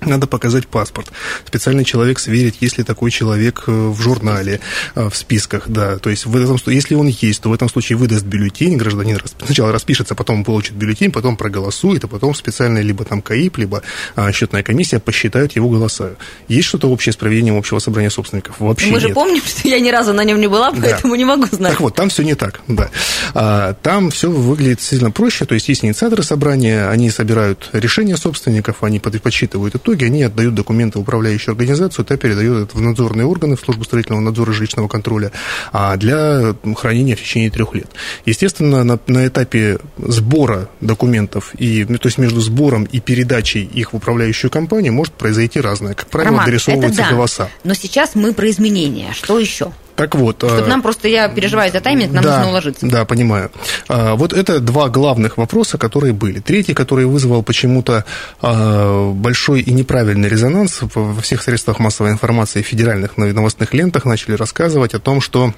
Надо 0.00 0.26
показать 0.26 0.66
паспорт. 0.66 1.10
Специальный 1.46 1.84
человек 1.84 2.18
сверить, 2.18 2.56
есть 2.60 2.78
ли 2.78 2.84
такой 2.84 3.10
человек 3.10 3.64
э, 3.66 3.72
в 3.72 4.00
журнале, 4.00 4.60
э, 4.94 5.08
в 5.08 5.16
списках, 5.16 5.68
да. 5.68 5.98
То 5.98 6.10
есть, 6.10 6.26
в 6.26 6.36
этом, 6.36 6.58
если 6.66 6.94
он 6.94 7.06
есть, 7.06 7.42
то 7.42 7.48
в 7.48 7.52
этом 7.52 7.68
случае 7.68 7.98
выдаст 7.98 8.24
бюллетень, 8.24 8.76
гражданин 8.76 9.18
сначала 9.44 9.72
распишется, 9.72 10.14
потом 10.14 10.44
получит 10.44 10.74
бюллетень, 10.74 11.10
потом 11.10 11.36
проголосует, 11.36 12.04
а 12.04 12.08
потом 12.08 12.34
специальная 12.34 12.82
либо 12.82 13.04
там 13.04 13.22
КАИП, 13.22 13.58
либо 13.58 13.82
а, 14.14 14.30
счетная 14.32 14.62
комиссия 14.62 14.98
посчитают 14.98 15.52
его 15.56 15.68
голоса. 15.68 16.16
Есть 16.48 16.68
что-то 16.68 16.88
общее 16.88 17.12
с 17.12 17.16
проведением 17.16 17.56
общего 17.56 17.78
собрания 17.78 18.10
собственников? 18.10 18.56
Вообще 18.58 18.90
Мы 18.90 19.00
же 19.00 19.06
нет. 19.06 19.14
помним, 19.14 19.42
что 19.44 19.68
я 19.68 19.80
ни 19.80 19.90
разу 19.90 20.12
на 20.12 20.24
нем 20.24 20.40
не 20.40 20.48
была, 20.48 20.72
поэтому 20.72 21.14
да. 21.14 21.18
не 21.18 21.24
могу 21.24 21.46
знать. 21.46 21.72
Так 21.72 21.80
вот, 21.80 21.94
там 21.94 22.08
все 22.08 22.22
не 22.22 22.34
так, 22.34 22.60
да. 22.68 22.90
А, 23.34 23.74
там 23.82 24.10
все 24.10 24.30
выглядит 24.30 24.80
сильно 24.80 25.10
проще, 25.10 25.44
то 25.44 25.54
есть 25.54 25.68
есть 25.68 25.84
инициаторы 25.84 26.22
собрания, 26.22 26.88
они 26.88 27.10
собирают 27.10 27.70
решения 27.72 28.16
собственников, 28.16 28.82
они 28.82 29.00
подсчитывают 29.00 29.74
итоги, 29.86 30.04
они 30.04 30.22
отдают 30.22 30.54
документы 30.54 30.98
в 30.98 31.02
управляющую 31.02 31.52
организацию, 31.52 32.04
та 32.04 32.16
передает 32.16 32.68
это 32.68 32.76
в 32.76 32.80
надзорные 32.80 33.26
органы, 33.26 33.56
в 33.56 33.60
службу 33.60 33.84
строительного 33.84 34.20
надзора 34.20 34.52
жилищного 34.52 34.88
контроля, 34.88 35.30
а 35.72 35.96
для 35.96 36.54
хранения 36.76 37.14
в 37.14 37.20
течение 37.20 37.50
трех 37.50 37.74
лет. 37.74 37.88
Естественно, 38.24 38.82
на, 38.82 38.98
на 39.06 39.26
этапе 39.26 39.78
сбора 39.98 40.68
документов, 40.80 41.52
и, 41.58 41.86
ну, 41.88 41.98
то 41.98 42.08
есть 42.08 42.18
между 42.18 42.40
сбором 42.40 42.84
и 42.84 43.00
передачей 43.00 43.62
их 43.62 43.92
в 43.92 43.96
управляющую 43.96 44.50
компанию 44.50 44.92
может 44.92 45.14
произойти 45.14 45.60
разное. 45.60 45.94
Как 45.94 46.08
правило, 46.08 46.32
Роман, 46.32 46.46
дорисовываются 46.46 47.02
да. 47.02 47.10
голоса. 47.10 47.48
Но 47.64 47.74
сейчас 47.74 48.14
мы 48.14 48.32
про 48.32 48.50
изменения. 48.50 49.12
Что 49.12 49.38
еще? 49.38 49.72
Так 49.96 50.14
вот. 50.14 50.36
Чтобы 50.36 50.62
а, 50.62 50.66
нам 50.66 50.82
просто, 50.82 51.08
я 51.08 51.28
переживаю 51.28 51.72
за 51.72 51.80
тайминг, 51.80 52.12
нам 52.12 52.22
да, 52.22 52.36
нужно 52.36 52.50
уложиться. 52.50 52.86
Да, 52.86 53.04
понимаю. 53.04 53.50
А, 53.88 54.14
вот 54.14 54.32
это 54.32 54.60
два 54.60 54.88
главных 54.88 55.38
вопроса, 55.38 55.78
которые 55.78 56.12
были. 56.12 56.40
Третий, 56.40 56.74
который 56.74 57.06
вызвал 57.06 57.42
почему-то 57.42 58.04
а, 58.42 59.10
большой 59.12 59.62
и 59.62 59.72
неправильный 59.72 60.28
резонанс 60.28 60.80
во 60.94 61.20
всех 61.22 61.42
средствах 61.42 61.78
массовой 61.78 62.10
информации, 62.10 62.62
федеральных 62.62 63.16
новостных 63.16 63.72
лентах 63.72 64.04
начали 64.04 64.34
рассказывать 64.34 64.94
о 64.94 64.98
том, 64.98 65.20
что 65.20 65.54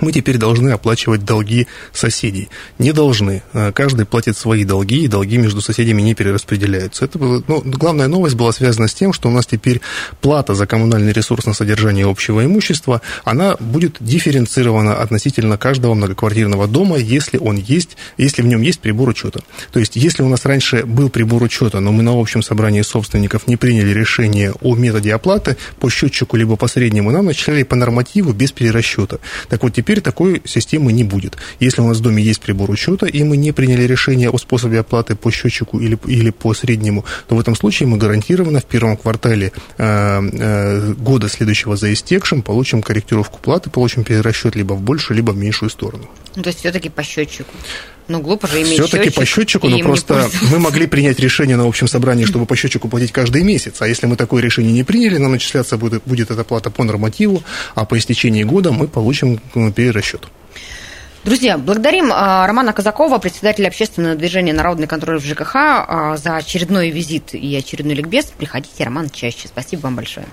мы 0.00 0.12
теперь 0.12 0.38
должны 0.38 0.70
оплачивать 0.70 1.24
долги 1.24 1.66
соседей. 1.92 2.48
Не 2.78 2.92
должны. 2.92 3.42
Э, 3.52 3.72
каждый 3.72 4.06
платит 4.06 4.36
свои 4.36 4.64
долги, 4.64 5.04
и 5.04 5.08
долги 5.08 5.36
между 5.36 5.60
соседями 5.60 6.02
не 6.02 6.14
перераспределяются. 6.14 7.04
Это 7.04 7.18
было, 7.18 7.42
ну, 7.46 7.62
главная 7.64 8.06
новость 8.06 8.36
была 8.36 8.52
связана 8.52 8.88
с 8.88 8.94
тем, 8.94 9.12
что 9.12 9.28
у 9.28 9.32
нас 9.32 9.46
теперь 9.46 9.80
плата 10.20 10.54
за 10.54 10.66
коммунальный 10.66 11.12
ресурс 11.12 11.46
на 11.46 11.54
содержание 11.54 12.06
общего 12.06 12.44
имущества, 12.44 13.02
она 13.24 13.56
будет 13.58 13.96
дифференцирована 14.00 14.94
относительно 14.94 15.58
каждого 15.58 15.94
многоквартирного 15.94 16.66
дома, 16.66 16.96
если 16.96 17.38
он 17.38 17.56
есть, 17.56 17.96
если 18.16 18.42
в 18.42 18.46
нем 18.46 18.62
есть 18.62 18.80
прибор 18.80 19.08
учета. 19.08 19.40
То 19.72 19.80
есть, 19.80 19.96
если 19.96 20.22
у 20.22 20.28
нас 20.28 20.44
раньше 20.44 20.84
был 20.84 21.10
прибор 21.10 21.42
учета, 21.42 21.80
но 21.80 21.92
мы 21.92 22.02
на 22.02 22.18
общем 22.18 22.42
собрании 22.42 22.82
собственников 22.82 23.46
не 23.46 23.56
приняли 23.56 23.90
решение 23.90 24.52
о 24.60 24.76
методе 24.76 25.14
оплаты 25.14 25.56
по 25.78 25.90
счетчику 25.90 26.36
либо 26.36 26.56
по 26.56 26.68
среднему, 26.68 27.10
нам 27.10 27.26
начисляли 27.26 27.64
по 27.64 27.76
нормативу 27.76 28.32
без 28.32 28.52
перерасчета. 28.52 29.18
Так 29.48 29.62
вот, 29.62 29.79
Теперь 29.80 30.02
такой 30.02 30.42
системы 30.44 30.92
не 30.92 31.04
будет. 31.04 31.38
Если 31.58 31.80
у 31.80 31.86
нас 31.86 31.96
в 31.96 32.02
доме 32.02 32.22
есть 32.22 32.42
прибор 32.42 32.68
учета, 32.68 33.06
и 33.06 33.22
мы 33.22 33.38
не 33.38 33.52
приняли 33.52 33.84
решение 33.84 34.28
о 34.28 34.36
способе 34.36 34.80
оплаты 34.80 35.14
по 35.14 35.30
счетчику 35.30 35.80
или, 35.80 35.98
или 36.06 36.28
по 36.28 36.52
среднему, 36.52 37.06
то 37.28 37.34
в 37.34 37.40
этом 37.40 37.56
случае 37.56 37.88
мы 37.88 37.96
гарантированно 37.96 38.60
в 38.60 38.66
первом 38.66 38.98
квартале 38.98 39.52
э, 39.78 40.20
э, 40.32 40.92
года 40.98 41.30
следующего 41.30 41.76
за 41.76 41.94
истекшим 41.94 42.42
получим 42.42 42.82
корректировку 42.82 43.38
платы, 43.38 43.70
получим 43.70 44.04
перерасчет 44.04 44.54
либо 44.54 44.74
в 44.74 44.82
большую, 44.82 45.16
либо 45.16 45.30
в 45.30 45.38
меньшую 45.38 45.70
сторону. 45.70 46.10
Ну, 46.36 46.42
то 46.42 46.50
есть 46.50 46.58
все-таки 46.58 46.90
по 46.90 47.02
счетчику. 47.02 47.54
Ну, 48.10 48.20
глупо 48.20 48.48
же 48.48 48.60
иметь 48.60 48.72
Все-таки 48.72 49.10
по 49.10 49.24
счетчику, 49.24 49.68
но 49.68 49.78
просто 49.78 50.28
мы 50.50 50.58
могли 50.58 50.88
принять 50.88 51.20
решение 51.20 51.56
на 51.56 51.64
общем 51.64 51.86
собрании, 51.86 52.24
чтобы 52.24 52.44
по 52.44 52.56
счетчику 52.56 52.88
платить 52.88 53.12
каждый 53.12 53.44
месяц. 53.44 53.80
А 53.80 53.86
если 53.86 54.06
мы 54.06 54.16
такое 54.16 54.42
решение 54.42 54.72
не 54.72 54.82
приняли, 54.82 55.16
нам 55.18 55.30
начисляться 55.30 55.76
будет, 55.76 56.02
будет 56.04 56.32
эта 56.32 56.42
плата 56.42 56.70
по 56.70 56.82
нормативу, 56.82 57.44
а 57.76 57.84
по 57.84 57.96
истечении 57.96 58.42
года 58.42 58.72
мы 58.72 58.88
получим 58.88 59.40
э, 59.54 59.70
перерасчет. 59.70 60.22
Друзья, 61.22 61.56
благодарим 61.56 62.10
а, 62.12 62.44
Романа 62.48 62.72
Казакова, 62.72 63.18
председателя 63.18 63.68
общественного 63.68 64.16
движения 64.16 64.52
«Народный 64.52 64.88
контроль 64.88 65.20
в 65.20 65.24
ЖКХ», 65.24 65.54
а, 65.54 66.16
за 66.16 66.34
очередной 66.34 66.90
визит 66.90 67.32
и 67.32 67.54
очередной 67.54 67.94
ликбез. 67.94 68.24
Приходите, 68.36 68.82
Роман, 68.82 69.08
чаще. 69.08 69.46
Спасибо 69.46 69.82
вам 69.82 69.94
большое. 69.94 70.26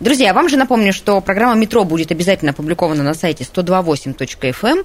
Друзья, 0.00 0.34
вам 0.34 0.48
же 0.48 0.56
напомню, 0.56 0.92
что 0.92 1.20
программа 1.20 1.54
«Метро» 1.54 1.84
будет 1.84 2.10
обязательно 2.10 2.50
опубликована 2.50 3.04
на 3.04 3.14
сайте 3.14 3.44
128.fm. 3.44 4.84